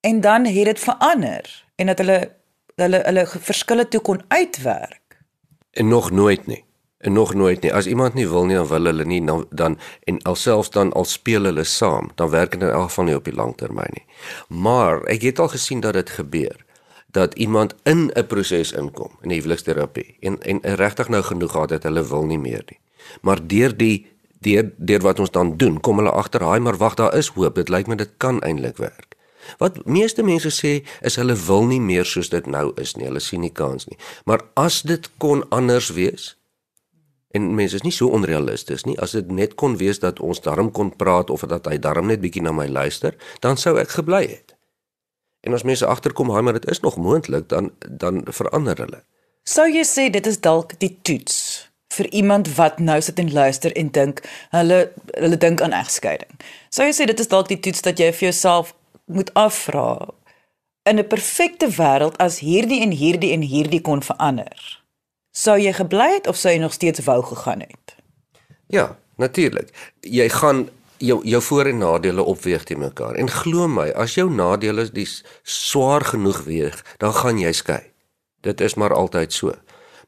En 0.00 0.20
dan 0.20 0.48
het 0.48 0.64
dit 0.64 0.80
verander 0.80 1.52
en 1.76 1.92
dat 1.92 1.98
hulle 1.98 2.18
hulle 2.80 3.02
hulle 3.04 3.26
verskille 3.28 3.88
toe 3.88 4.00
kon 4.00 4.24
uitwerk. 4.28 5.20
En 5.70 5.88
nog 5.88 6.10
nooit 6.10 6.46
nie 6.46 6.64
en 7.02 7.12
nog 7.12 7.34
nooit 7.34 7.62
nie. 7.62 7.72
As 7.74 7.86
iemand 7.86 8.14
nie 8.14 8.28
wil 8.28 8.46
nie, 8.46 8.56
dan 8.56 8.68
wil 8.70 8.84
hulle 8.90 9.04
nie 9.04 9.20
dan, 9.26 9.46
dan 9.50 9.78
en 10.06 10.20
alselfs 10.22 10.70
dan 10.70 10.92
al 10.92 11.04
speel 11.04 11.48
hulle 11.50 11.64
saam, 11.64 12.10
dan 12.14 12.30
werk 12.30 12.54
dit 12.54 12.62
in 12.62 12.68
elk 12.68 12.90
geval 12.90 13.04
nie 13.04 13.16
op 13.18 13.24
die 13.26 13.34
lang 13.34 13.56
termyn 13.58 13.90
nie. 13.96 14.04
Maar 14.48 15.02
ek 15.10 15.26
het 15.26 15.42
al 15.42 15.50
gesien 15.50 15.82
dat 15.82 15.98
dit 15.98 16.10
gebeur 16.10 16.62
dat 17.12 17.34
iemand 17.34 17.74
in 17.82 18.10
'n 18.14 18.26
proses 18.26 18.72
inkom 18.72 19.10
in 19.20 19.30
huweliksterapie 19.30 20.16
en 20.20 20.40
en 20.42 20.60
regtig 20.62 21.08
nou 21.08 21.22
genoeg 21.22 21.50
gehad 21.50 21.70
het 21.70 21.82
hulle 21.82 22.06
wil 22.08 22.24
nie 22.24 22.38
meer 22.38 22.62
nie. 22.70 22.78
Maar 23.20 23.46
deur 23.46 23.76
die 23.76 24.06
deur 24.40 24.70
deur 24.76 25.00
wat 25.00 25.18
ons 25.18 25.30
dan 25.30 25.56
doen, 25.56 25.80
kom 25.80 25.96
hulle 25.96 26.10
agter, 26.10 26.42
"Haai, 26.42 26.60
maar 26.60 26.76
wag, 26.76 26.94
daar 26.94 27.16
is 27.16 27.28
hoop. 27.28 27.54
Dit 27.54 27.68
lyk 27.68 27.86
my 27.86 27.94
dit 27.94 28.10
kan 28.16 28.40
eintlik 28.40 28.76
werk." 28.76 29.16
Wat 29.58 29.86
meeste 29.86 30.22
mense 30.22 30.50
sê 30.50 30.86
is 31.00 31.16
hulle 31.16 31.34
wil 31.34 31.66
nie 31.66 31.80
meer 31.80 32.04
soos 32.04 32.28
dit 32.28 32.46
nou 32.46 32.72
is 32.80 32.94
nie. 32.94 33.06
Hulle 33.06 33.20
sien 33.20 33.40
nie 33.40 33.52
kans 33.52 33.86
nie. 33.86 33.98
Maar 34.24 34.40
as 34.54 34.82
dit 34.82 35.10
kon 35.18 35.48
anders 35.48 35.90
wees, 35.90 36.36
En 37.32 37.54
mense 37.54 37.74
is 37.74 37.82
nie 37.82 37.92
so 37.92 38.12
onrealisties 38.12 38.84
nie. 38.84 38.98
As 39.00 39.14
dit 39.16 39.30
net 39.32 39.54
kon 39.54 39.76
wees 39.80 39.98
dat 39.98 40.20
ons 40.20 40.40
darm 40.44 40.70
kon 40.70 40.92
praat 40.96 41.30
of 41.30 41.46
dat 41.48 41.66
hy 41.66 41.78
darm 41.78 42.06
net 42.06 42.20
bietjie 42.20 42.42
na 42.44 42.52
my 42.52 42.68
luister, 42.68 43.16
dan 43.40 43.56
sou 43.56 43.78
ek 43.80 43.96
gebly 43.96 44.26
het. 44.26 44.56
En 45.42 45.56
as 45.56 45.62
mense 45.62 45.86
agterkom, 45.86 46.30
"Haai, 46.30 46.42
maar 46.42 46.60
dit 46.60 46.70
is 46.70 46.80
nog 46.80 46.96
moontlik," 46.96 47.48
dan 47.48 47.72
dan 47.88 48.22
verander 48.28 48.76
hulle. 48.76 49.02
Sou 49.42 49.66
jy 49.66 49.84
sê 49.84 50.10
dit 50.10 50.26
is 50.26 50.40
dalk 50.40 50.78
die 50.78 50.98
toets 51.02 51.68
vir 51.92 52.06
iemand 52.10 52.54
wat 52.54 52.78
nou 52.78 53.00
sit 53.00 53.18
en 53.18 53.32
luister 53.32 53.72
en 53.72 53.90
dink 53.90 54.22
hulle 54.50 54.92
hulle 55.10 55.36
dink 55.36 55.60
aan 55.60 55.72
egskeiding. 55.72 56.40
Sou 56.70 56.86
jy 56.86 56.92
sê 56.92 57.06
dit 57.06 57.20
is 57.20 57.28
dalk 57.28 57.48
die 57.48 57.60
toets 57.60 57.82
dat 57.82 57.98
jy 57.98 58.12
vir 58.12 58.28
jouself 58.28 58.74
moet 59.06 59.34
afvra 59.34 60.08
in 60.82 60.98
'n 60.98 61.06
perfekte 61.06 61.68
wêreld 61.68 62.16
as 62.16 62.38
hierdie 62.38 62.80
en 62.80 62.90
hierdie 62.90 63.32
en 63.32 63.42
hierdie 63.42 63.80
kon 63.80 64.02
verander? 64.02 64.81
Sou 65.32 65.56
jy 65.56 65.72
gebly 65.72 66.10
het 66.18 66.26
of 66.28 66.36
sou 66.36 66.52
jy 66.52 66.60
nog 66.60 66.74
steeds 66.76 67.00
wou 67.06 67.22
gegaan 67.24 67.64
het? 67.64 67.94
Ja, 68.68 68.98
natuurlik. 69.16 69.72
Jy 70.00 70.28
gaan 70.28 70.68
jou 71.00 71.20
jou 71.24 71.42
voor 71.42 71.66
en 71.66 71.78
nadele 71.78 72.22
opweeg 72.22 72.64
te 72.68 72.76
mekaar. 72.76 73.16
En 73.16 73.30
glo 73.30 73.68
my, 73.68 73.88
as 73.96 74.14
jou 74.14 74.28
nadele 74.30 74.84
die 74.92 75.08
swaar 75.42 76.04
genoeg 76.04 76.44
weeg, 76.44 76.84
dan 77.00 77.16
gaan 77.16 77.40
jy 77.40 77.52
skei. 77.52 77.80
Dit 78.44 78.60
is 78.60 78.76
maar 78.76 78.92
altyd 78.94 79.32
so. 79.32 79.56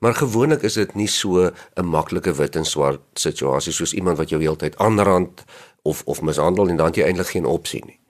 Maar 0.04 0.14
gewoonlik 0.14 0.62
is 0.62 0.76
dit 0.76 0.94
nie 0.94 1.08
so 1.08 1.50
'n 1.74 1.87
maklike 1.87 2.32
wit 2.32 2.56
en 2.56 2.64
swart 2.64 3.00
situasie 3.14 3.72
soos 3.72 3.92
iemand 3.92 4.18
wat 4.18 4.28
jou 4.28 4.40
heeltyd 4.42 4.76
aanrand 4.76 5.44
of 5.82 6.02
of 6.04 6.22
mishandel 6.22 6.68
en 6.68 6.76
dan 6.76 6.92
jy 6.92 7.02
eintlik 7.04 7.26
geen 7.26 7.46
opsie 7.46 7.84
nie 7.84 8.03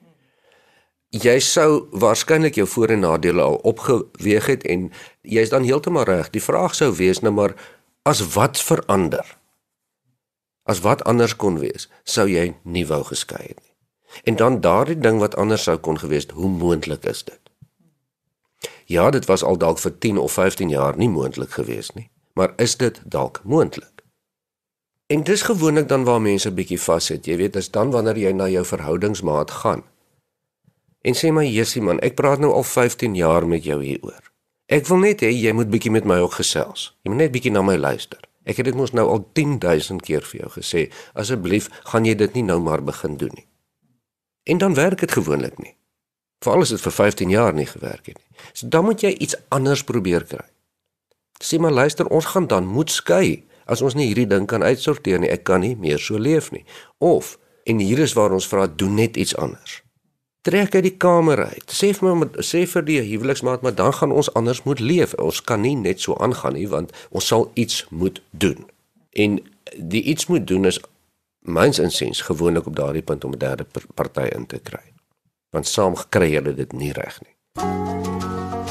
jy 1.14 1.38
sou 1.40 1.86
waarskynlik 1.92 2.58
jou 2.58 2.66
voor 2.66 2.94
en 2.96 3.04
nadele 3.04 3.42
al 3.42 3.60
opgeweeg 3.62 4.46
het 4.50 4.64
en 4.66 4.88
jy's 5.22 5.52
dan 5.52 5.62
heeltemal 5.62 6.08
reg. 6.08 6.30
Die 6.34 6.42
vraag 6.42 6.74
sou 6.74 6.90
wees 6.96 7.20
nou 7.22 7.32
maar 7.34 7.54
as 8.02 8.22
wat 8.34 8.58
verander? 8.60 9.36
As 10.64 10.80
wat 10.80 11.04
anders 11.04 11.36
kon 11.36 11.58
wees, 11.60 11.88
sou 12.04 12.26
jy 12.28 12.54
nie 12.62 12.86
wou 12.88 13.02
geskei 13.04 13.42
het 13.46 13.60
nie. 13.60 13.72
En 14.24 14.36
dan 14.36 14.60
daardie 14.60 14.98
ding 14.98 15.18
wat 15.20 15.36
anders 15.36 15.62
sou 15.62 15.76
kon 15.76 15.98
gewees, 15.98 16.26
hoe 16.32 16.50
moontlik 16.50 17.04
is 17.04 17.24
dit? 17.24 17.40
Ja, 18.86 19.10
dit 19.10 19.24
was 19.24 19.42
al 19.42 19.58
dalk 19.58 19.78
vir 19.78 19.98
10 19.98 20.18
of 20.18 20.32
15 20.32 20.68
jaar 20.68 20.96
nie 20.96 21.08
moontlik 21.08 21.50
gewees 21.50 21.90
nie, 21.94 22.10
Maar 22.34 22.52
is 22.56 22.76
dit 22.76 23.00
dalk 23.04 23.40
moontlik? 23.44 24.02
En 25.06 25.22
dis 25.22 25.42
gewoonlik 25.42 25.88
dan 25.88 26.04
waar 26.04 26.20
mense 26.20 26.50
bietjie 26.50 26.80
vassit. 26.80 27.26
Jy 27.26 27.36
weet, 27.36 27.52
dis 27.52 27.70
dan 27.70 27.90
wanneer 27.90 28.18
jy 28.18 28.32
na 28.32 28.48
jou 28.50 28.64
verhoudingsmaat 28.66 29.50
gaan. 29.62 29.84
En 31.04 31.16
sê 31.16 31.30
my 31.36 31.44
Jessie 31.44 31.82
man, 31.84 32.00
ek 32.00 32.16
praat 32.16 32.40
nou 32.40 32.52
al 32.56 32.64
15 32.64 33.16
jaar 33.18 33.44
met 33.48 33.66
jou 33.68 33.76
hieroor. 33.82 34.30
Ek 34.72 34.86
wil 34.88 35.02
net 35.02 35.20
hê 35.20 35.28
jy 35.28 35.52
moet 35.52 35.68
bietjie 35.68 35.92
met 35.92 36.06
my 36.08 36.16
ook 36.24 36.38
gesels. 36.38 36.94
Jy 37.04 37.12
moet 37.12 37.26
net 37.26 37.34
bietjie 37.34 37.52
na 37.52 37.60
my 37.60 37.76
luister. 37.76 38.22
Ek 38.48 38.60
het 38.60 38.68
dit 38.68 38.76
mos 38.76 38.94
nou 38.96 39.04
al 39.12 39.20
10000 39.36 40.00
keer 40.04 40.24
vir 40.24 40.40
jou 40.44 40.50
gesê. 40.56 40.86
Asseblief, 41.12 41.68
gaan 41.92 42.08
jy 42.08 42.16
dit 42.16 42.38
nie 42.38 42.46
nou 42.48 42.56
maar 42.64 42.80
begin 42.84 43.18
doen 43.20 43.32
nie. 43.36 43.46
En 44.48 44.60
dan 44.60 44.76
werk 44.76 45.04
dit 45.04 45.12
gewoonlik 45.12 45.60
nie. 45.60 45.74
Veral 46.44 46.64
as 46.64 46.72
dit 46.72 46.80
vir 46.80 46.92
15 46.92 47.32
jaar 47.32 47.54
nie 47.56 47.68
gewerk 47.68 48.08
het 48.08 48.16
nie. 48.16 48.40
So 48.52 48.68
dan 48.68 48.88
moet 48.88 49.04
jy 49.04 49.12
iets 49.12 49.36
anders 49.52 49.84
probeer 49.84 50.24
kry. 50.28 50.44
Sê 51.44 51.60
maar 51.60 51.72
luister, 51.72 52.08
ons 52.08 52.32
gaan 52.32 52.48
dan 52.48 52.64
moet 52.68 52.92
skei 52.92 53.44
as 53.68 53.84
ons 53.84 53.96
nie 53.96 54.08
hierdie 54.10 54.28
ding 54.28 54.48
kan 54.48 54.64
uitsorteer 54.64 55.20
nie. 55.20 55.32
Ek 55.32 55.44
kan 55.44 55.60
nie 55.60 55.76
meer 55.76 56.00
so 56.00 56.16
leef 56.16 56.50
nie. 56.52 56.64
Of 57.04 57.36
en 57.68 57.80
hier 57.80 58.00
is 58.00 58.16
waar 58.16 58.32
ons 58.32 58.48
vra 58.48 58.66
doen 58.68 58.96
net 58.96 59.16
iets 59.20 59.36
anders. 59.36 59.83
Trek 60.44 60.74
uit 60.74 60.82
die 60.84 60.96
kamer 61.00 61.40
uit. 61.48 61.72
Sê 61.72 61.94
vir 61.96 62.16
my 62.20 62.26
sê 62.44 62.66
vir 62.68 62.84
die 62.84 62.98
huweliksmaat, 63.00 63.62
maar 63.64 63.72
dan 63.72 63.94
gaan 63.96 64.12
ons 64.12 64.28
anders 64.36 64.60
moet 64.68 64.80
leef. 64.80 65.14
Ons 65.16 65.40
kan 65.40 65.62
nie 65.64 65.72
net 65.72 66.04
so 66.04 66.12
aangaan 66.20 66.52
nie 66.58 66.68
want 66.68 66.92
ons 67.16 67.24
sal 67.32 67.48
iets 67.54 67.86
moet 67.88 68.20
doen. 68.30 68.66
En 69.16 69.40
die 69.76 70.02
iets 70.02 70.26
moet 70.28 70.44
doen 70.46 70.68
is 70.68 70.76
myns 71.48 71.80
insiens 71.80 72.20
gewoonlik 72.28 72.66
op 72.68 72.76
daardie 72.76 73.02
punt 73.02 73.24
om 73.24 73.32
'n 73.32 73.38
derde 73.38 73.64
party 73.94 74.28
in 74.36 74.46
te 74.46 74.58
kry. 74.58 74.84
Want 75.50 75.66
saam 75.66 75.94
kry 76.08 76.30
julle 76.32 76.54
dit 76.54 76.72
nie 76.72 76.92
reg 76.92 77.20
nie. 77.24 77.34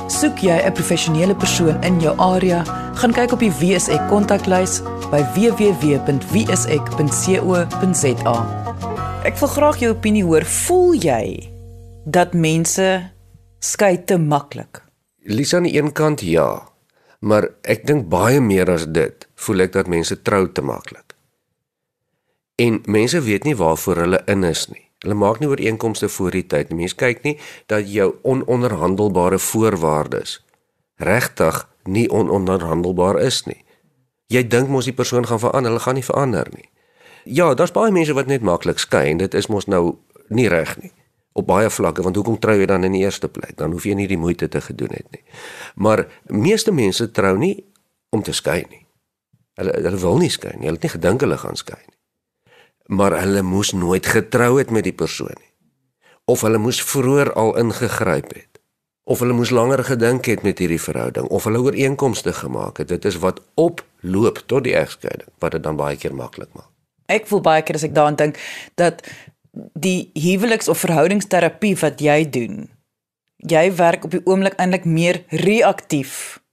Soek 0.09 0.37
jy 0.37 0.61
'n 0.61 0.73
professionele 0.73 1.35
persoon 1.35 1.83
in 1.83 1.99
jou 1.99 2.17
area, 2.17 2.63
gaan 2.93 3.13
kyk 3.13 3.31
op 3.31 3.39
die 3.39 3.51
WSE 3.51 4.05
kontaklys 4.09 4.81
by 5.09 5.23
www.wse.co.za. 5.33 6.05
Ek 9.23 9.37
wil 9.37 9.47
graag 9.47 9.77
jou 9.79 9.91
opinie 9.91 10.23
hoor. 10.23 10.45
Voel 10.45 10.93
jy 10.93 11.52
dat 12.05 12.33
mense 12.33 13.11
skei 13.59 14.03
te 14.05 14.17
maklik? 14.17 14.83
Lisa 15.23 15.57
aan 15.57 15.67
die 15.67 15.77
een 15.77 15.91
kant 15.91 16.21
ja, 16.21 16.67
maar 17.19 17.47
ek 17.61 17.87
dink 17.87 18.09
baie 18.11 18.41
meer 18.43 18.69
as 18.71 18.85
dit, 18.91 19.27
voel 19.35 19.63
ek 19.67 19.73
dat 19.73 19.87
mense 19.87 20.19
trou 20.21 20.45
te 20.51 20.61
maklik. 20.61 21.15
En 22.59 22.81
mense 22.85 23.21
weet 23.23 23.47
nie 23.47 23.55
waarvoor 23.55 24.03
hulle 24.03 24.21
in 24.27 24.43
is 24.43 24.67
nie. 24.69 24.83
Hulle 25.03 25.15
maak 25.19 25.39
nie 25.39 25.49
ooreenkomste 25.49 26.07
voor 26.09 26.31
die 26.31 26.45
tyd 26.47 26.69
nie. 26.69 26.83
Mense 26.83 26.95
kyk 26.95 27.23
nie 27.23 27.37
dat 27.67 27.89
jou 27.91 28.13
ononderhandelbare 28.21 29.39
voorwaardes 29.39 30.39
regtig 31.01 31.63
nie 31.83 32.05
ononderhandelbaar 32.11 33.19
is 33.19 33.41
nie. 33.47 33.59
Jy 34.31 34.45
dink 34.47 34.69
mos 34.71 34.87
die 34.87 34.95
persoon 34.95 35.25
gaan 35.27 35.41
verander, 35.41 35.73
hulle 35.73 35.83
gaan 35.83 35.97
nie 35.99 36.05
verander 36.05 36.47
nie. 36.53 36.69
Ja, 37.25 37.53
daar's 37.55 37.73
baie 37.75 37.91
mense 37.91 38.15
wat 38.15 38.27
net 38.31 38.43
maklik 38.43 38.79
skei 38.79 39.09
en 39.11 39.19
dit 39.19 39.33
is 39.33 39.49
mos 39.51 39.67
nou 39.67 39.97
nie 40.29 40.47
reg 40.51 40.77
nie 40.79 40.91
op 41.33 41.47
baie 41.47 41.69
vlakke 41.69 42.03
want 42.05 42.15
hoekom 42.15 42.39
trou 42.39 42.57
jy 42.59 42.65
dan 42.69 42.83
in 42.83 42.95
die 42.97 43.03
eerste 43.03 43.27
plek? 43.27 43.57
Dan 43.57 43.71
hoef 43.71 43.85
jy 43.85 43.95
nie 43.97 44.07
die 44.07 44.19
moeite 44.19 44.47
te 44.49 44.61
gedoen 44.61 44.93
het 44.93 45.09
nie. 45.11 45.23
Maar 45.75 46.07
meeste 46.27 46.71
mense 46.71 47.11
trou 47.11 47.37
nie 47.37 47.55
om 48.09 48.23
te 48.23 48.33
skei 48.33 48.63
nie. 48.69 48.85
Hulle 49.57 49.73
hulle 49.81 49.99
wil 50.01 50.21
nie 50.21 50.31
skei 50.33 50.53
nie. 50.57 50.69
Hulle 50.69 50.81
het 50.81 50.87
nie 50.87 50.95
gedink 50.97 51.25
hulle 51.25 51.37
gaan 51.37 51.57
skei 51.57 51.81
nie 51.81 51.93
maar 52.85 53.19
hulle 53.19 53.41
moes 53.41 53.71
nooit 53.71 54.05
getrou 54.05 54.57
het 54.57 54.69
met 54.69 54.83
die 54.83 54.93
persoon 54.93 55.35
nie. 55.39 55.51
Of 56.25 56.41
hulle 56.41 56.57
moes 56.57 56.81
vroeër 56.83 57.33
al 57.33 57.57
ingegryp 57.57 58.33
het. 58.33 58.61
Of 59.03 59.19
hulle 59.19 59.33
moes 59.33 59.49
langer 59.49 59.83
gedink 59.83 60.25
het 60.25 60.43
met 60.43 60.59
hierdie 60.59 60.81
verhouding 60.81 61.27
of 61.27 61.43
hulle 61.43 61.59
ooreenkomste 61.59 62.33
gemaak 62.33 62.77
het. 62.77 62.87
Dit 62.87 63.05
is 63.05 63.19
wat 63.19 63.41
oploop 63.53 64.43
tot 64.45 64.63
die 64.63 64.75
egskeiding 64.75 65.29
wat 65.39 65.51
dit 65.51 65.63
dan 65.63 65.75
baie 65.75 65.97
keer 65.97 66.15
maklik 66.15 66.51
maak. 66.53 66.69
Ek 67.11 67.27
voel 67.27 67.41
baie 67.43 67.63
keer 67.63 67.75
as 67.75 67.83
ek 67.83 67.95
daaraan 67.95 68.15
dink 68.15 68.39
dat 68.79 69.03
die 69.73 70.11
huweliks 70.17 70.67
of 70.67 70.81
verhoudingsterapie 70.83 71.75
wat 71.81 72.01
jy 72.01 72.23
doen, 72.29 72.63
jy 73.37 73.67
werk 73.77 74.07
op 74.07 74.15
die 74.15 74.23
oomblik 74.25 74.57
eintlik 74.57 74.85
meer 74.85 75.23
reaktief 75.29 76.43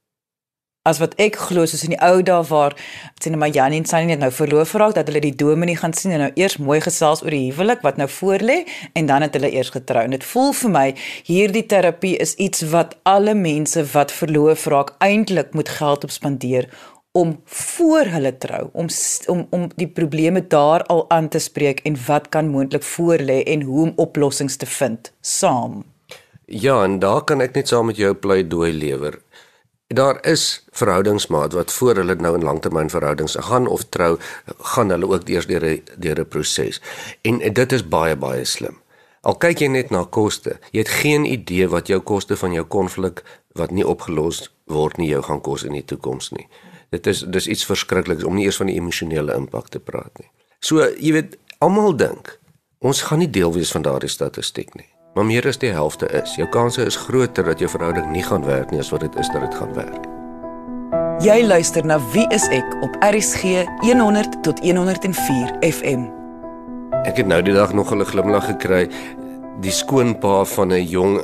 as 0.81 0.97
wat 0.97 1.11
ek 1.21 1.35
glo 1.37 1.67
soos 1.69 1.83
in 1.85 1.93
die 1.93 1.99
ou 2.01 2.23
dae 2.25 2.41
waar 2.49 2.73
sien 3.21 3.37
maar 3.37 3.51
Janie 3.53 3.77
en 3.83 3.85
Sunny 3.85 4.07
net 4.09 4.21
nou 4.23 4.31
verloof 4.33 4.71
geraak 4.73 4.95
dat 4.97 5.11
hulle 5.11 5.21
die 5.21 5.35
dominee 5.37 5.77
gaan 5.77 5.93
sien 5.93 6.15
en 6.15 6.23
nou 6.25 6.29
eers 6.41 6.57
mooi 6.57 6.79
gesels 6.81 7.21
oor 7.21 7.35
die 7.35 7.51
huwelik 7.51 7.83
wat 7.85 7.99
nou 8.01 8.07
voorlê 8.09 8.63
en 8.97 9.09
dan 9.11 9.21
het 9.21 9.37
hulle 9.37 9.51
eers 9.53 9.69
getrou. 9.75 10.01
En 10.01 10.15
dit 10.17 10.25
voel 10.31 10.49
vir 10.57 10.73
my 10.73 10.87
hierdie 11.29 11.67
terapie 11.69 12.15
is 12.25 12.33
iets 12.41 12.65
wat 12.73 12.97
alle 13.05 13.37
mense 13.37 13.85
wat 13.93 14.15
verloof 14.15 14.65
raak 14.73 14.95
eintlik 15.05 15.53
moet 15.53 15.69
geld 15.69 16.09
op 16.09 16.15
spandeer 16.17 16.65
om 17.11 17.41
voor 17.45 18.05
hulle 18.15 18.37
trou 18.37 18.69
om 18.73 18.87
om 19.27 19.47
om 19.49 19.69
die 19.75 19.87
probleme 19.87 20.47
daar 20.47 20.83
al 20.83 21.09
aan 21.09 21.27
te 21.29 21.39
spreek 21.39 21.79
en 21.79 21.97
wat 22.07 22.29
kan 22.29 22.47
moontlik 22.47 22.83
voorlê 22.83 23.43
en 23.43 23.61
hoe 23.61 23.81
om 23.81 23.93
oplossings 23.95 24.55
te 24.55 24.65
vind 24.65 25.13
saam 25.21 25.83
Ja 26.45 26.83
en 26.83 26.99
daar 26.99 27.23
kan 27.23 27.41
ek 27.41 27.55
net 27.55 27.67
saam 27.67 27.85
met 27.85 27.97
jou 27.97 28.13
pleidooi 28.13 28.71
lewer 28.73 29.19
daar 29.93 30.25
is 30.25 30.65
verhoudingsmaat 30.71 31.53
wat 31.53 31.73
voor 31.73 31.95
hulle 31.95 32.15
nou 32.15 32.35
in 32.35 32.43
langtermynverhoudings 32.43 33.35
gaan 33.39 33.67
of 33.67 33.83
trou, 33.89 34.17
gaan 34.59 34.89
hulle 34.89 35.07
ook 35.07 35.29
eers 35.29 35.47
deur 35.47 35.65
'n 35.65 35.83
deur 35.97 36.19
'n 36.19 36.27
proses. 36.27 36.81
En 37.21 37.53
dit 37.53 37.71
is 37.71 37.87
baie 37.87 38.15
baie 38.15 38.45
slim. 38.45 38.81
Al 39.21 39.35
kyk 39.35 39.59
jy 39.59 39.67
net 39.67 39.89
na 39.89 40.03
koste, 40.03 40.59
jy 40.71 40.79
het 40.79 40.89
geen 40.89 41.25
idee 41.25 41.67
wat 41.67 41.87
jou 41.87 41.99
koste 41.99 42.37
van 42.37 42.53
jou 42.53 42.65
konflik 42.65 43.23
wat 43.53 43.71
nie 43.71 43.87
opgelos 43.87 44.53
word 44.65 44.97
nie 44.97 45.09
jou 45.09 45.21
gaan 45.23 45.41
kos 45.41 45.63
in 45.63 45.73
die 45.73 45.85
toekoms 45.85 46.29
nie. 46.29 46.47
Dit 46.91 47.07
is 47.07 47.21
dis 47.23 47.47
iets 47.47 47.63
verskrikliks 47.63 48.25
om 48.27 48.35
nie 48.35 48.43
eers 48.49 48.57
van 48.59 48.67
die 48.67 48.75
emosionele 48.75 49.31
impak 49.39 49.69
te 49.71 49.79
praat 49.79 50.11
nie. 50.19 50.27
So, 50.59 50.83
jy 50.99 51.13
weet, 51.15 51.37
almal 51.63 51.95
dink 51.95 52.33
ons 52.83 53.03
gaan 53.07 53.21
nie 53.21 53.29
deel 53.31 53.53
wees 53.55 53.71
van 53.71 53.85
daardie 53.85 54.09
statistiek 54.11 54.73
nie. 54.75 54.89
Maar 55.15 55.27
meer 55.29 55.47
as 55.47 55.59
die 55.61 55.71
helfte 55.71 56.09
is. 56.17 56.33
Jou 56.35 56.47
kanse 56.51 56.83
is 56.83 56.97
groter 56.99 57.47
dat 57.47 57.63
jou 57.63 57.69
verhouding 57.71 58.09
nie 58.11 58.23
gaan 58.25 58.43
werk 58.43 58.73
nie 58.73 58.81
as 58.83 58.91
wat 58.91 59.05
dit 59.05 59.15
is 59.21 59.29
dat 59.31 59.45
dit 59.45 59.55
gaan 59.55 59.71
werk. 59.77 60.09
Jy 61.23 61.37
luister 61.45 61.85
na 61.87 61.99
Wie 62.11 62.25
is 62.35 62.49
ek 62.51 62.75
op 62.83 62.97
RSG 63.07 63.63
100 63.85 64.41
tot 64.43 64.59
104 64.59 65.55
FM. 65.61 66.09
Ek 67.07 67.23
het 67.23 67.29
nou 67.29 67.39
die 67.39 67.55
dag 67.55 67.71
nog 67.73 67.93
'n 67.95 68.03
glimlag 68.03 68.51
gekry. 68.51 68.89
Die 69.61 69.71
skoonpa 69.71 70.43
van 70.43 70.73
'n 70.73 70.83
jong 70.83 71.21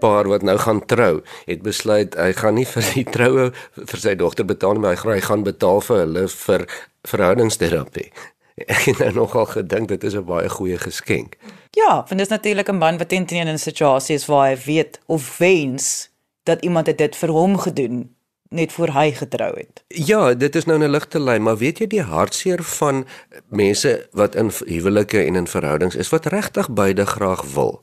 paar 0.00 0.28
wat 0.28 0.42
nou 0.42 0.56
gaan 0.58 0.80
trou, 0.86 1.20
het 1.46 1.62
besluit 1.62 2.14
hy 2.14 2.32
gaan 2.32 2.54
nie 2.54 2.66
vir 2.74 2.90
die 2.94 3.04
troue 3.04 3.52
vir 3.76 4.00
sy 4.00 4.14
dogter 4.14 4.44
betaal 4.48 4.78
nie, 4.78 4.84
maar 4.86 5.14
hy 5.14 5.20
gaan 5.20 5.46
betaal 5.46 5.80
vir 5.80 6.02
hulle 6.04 6.26
vir 6.28 6.66
verhoudingsterapie. 7.08 8.10
Ek 8.74 8.88
het 8.90 8.98
nou 8.98 9.12
nogal 9.22 9.46
gedink 9.46 9.88
dit 9.88 10.04
is 10.04 10.14
'n 10.18 10.26
baie 10.26 10.48
goeie 10.48 10.78
geskenk. 10.78 11.36
Ja, 11.76 12.02
want 12.02 12.18
dit 12.18 12.26
is 12.26 12.34
natuurlik 12.34 12.68
'n 12.68 12.78
man 12.78 12.98
wat 12.98 13.08
teen 13.08 13.26
in 13.26 13.48
'n 13.48 13.58
situasie 13.58 14.14
is 14.14 14.26
waar 14.26 14.48
hy 14.48 14.56
weet 14.64 15.00
of 15.06 15.38
wens 15.38 16.10
dat 16.42 16.62
iemand 16.62 16.98
dit 16.98 17.16
vir 17.16 17.28
hom 17.28 17.58
gedoen 17.58 18.16
net 18.48 18.72
voor 18.72 18.88
hy 18.88 19.12
getrou 19.12 19.52
het. 19.56 19.84
Ja, 19.88 20.34
dit 20.34 20.54
is 20.56 20.64
nou 20.64 20.78
'n 20.78 20.90
ligte 20.90 21.20
lyn, 21.20 21.42
maar 21.42 21.56
weet 21.56 21.78
jy 21.78 21.86
die 21.86 22.02
hartseer 22.02 22.62
van 22.62 23.06
mense 23.48 24.08
wat 24.12 24.34
in 24.34 24.50
huwelike 24.66 25.24
en 25.24 25.36
in 25.36 25.46
verhoudings 25.46 25.96
is 25.96 26.08
wat 26.08 26.26
regtig 26.26 26.70
beide 26.70 27.06
graag 27.06 27.42
wil 27.42 27.82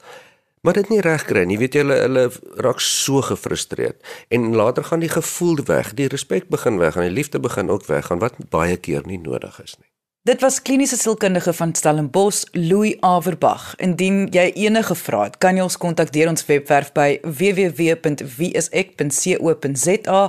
maar 0.66 0.74
dit 0.74 0.90
nie 0.90 1.02
reg 1.06 1.28
kry 1.30 1.44
nie. 1.46 1.60
Weet 1.62 1.78
jy 1.78 1.84
hulle 1.84 1.98
hulle 2.02 2.24
raak 2.66 2.82
so 2.82 3.22
gefrustreerd 3.26 4.02
en 4.34 4.50
later 4.58 4.88
gaan 4.90 5.04
die 5.06 5.12
gevoel 5.14 5.62
weg, 5.70 5.94
die 5.94 6.10
respek 6.10 6.50
begin 6.50 6.82
weg 6.82 6.98
en 6.98 7.06
die 7.06 7.14
liefde 7.14 7.40
begin 7.40 7.70
ook 7.70 7.86
weg 7.86 8.10
gaan 8.10 8.24
wat 8.24 8.42
baie 8.50 8.78
keer 8.78 9.06
nie 9.06 9.22
nodig 9.22 9.62
is 9.62 9.78
nie. 9.78 9.95
Dit 10.26 10.42
was 10.42 10.62
kliniese 10.62 10.98
sielkundige 10.98 11.54
van 11.54 11.76
Stellenbosch, 11.76 12.44
Louis 12.52 12.98
Averbag. 13.00 13.76
Indien 13.78 14.28
jy 14.34 14.52
enige 14.58 14.96
vrae 14.98 15.24
het, 15.28 15.38
kan 15.38 15.54
jy 15.54 15.62
ons 15.68 15.78
kontak 15.78 16.10
deur 16.16 16.32
ons 16.32 16.46
webwerf 16.48 16.90
by 16.98 17.20
www.wieisek.co.za 17.22 20.22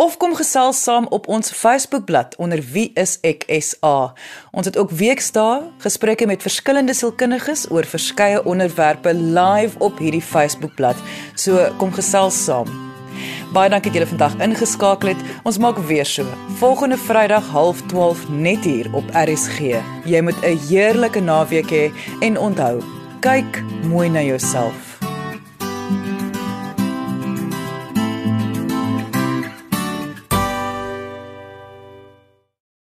of 0.00 0.16
kom 0.16 0.32
gesels 0.38 0.80
saam 0.86 1.04
op 1.12 1.28
ons 1.28 1.52
Facebookblad 1.52 2.32
onder 2.40 2.64
wieiseksa. 2.72 4.16
Ons 4.56 4.72
het 4.72 4.80
ook 4.80 4.96
weekdae 4.96 5.68
gesprekke 5.84 6.24
met 6.32 6.40
verskillende 6.40 6.96
sielkundiges 6.96 7.68
oor 7.68 7.84
verskeie 7.84 8.40
onderwerpe 8.48 9.12
live 9.12 9.76
op 9.84 10.00
hierdie 10.00 10.24
Facebookblad. 10.24 10.96
So 11.36 11.68
kom 11.76 11.92
gesels 11.92 12.40
saam. 12.48 12.93
Baie 13.54 13.70
dankie 13.70 13.92
dat 13.92 14.00
julle 14.00 14.10
vandag 14.10 14.32
ingeskakel 14.42 15.12
het. 15.12 15.20
Ons 15.46 15.60
maak 15.62 15.76
weer 15.86 16.06
so. 16.06 16.24
Volgende 16.58 16.96
Vrydag 16.98 17.46
12:30 17.52 18.26
net 18.28 18.64
hier 18.66 18.90
op 18.92 19.04
RSG. 19.14 19.78
Jy 20.04 20.20
moet 20.20 20.42
'n 20.42 20.58
heerlike 20.68 21.20
naweek 21.20 21.70
hê 21.70 21.92
en 22.20 22.38
onthou, 22.38 22.82
kyk 23.20 23.62
mooi 23.86 24.08
na 24.08 24.22
jouself. 24.22 25.03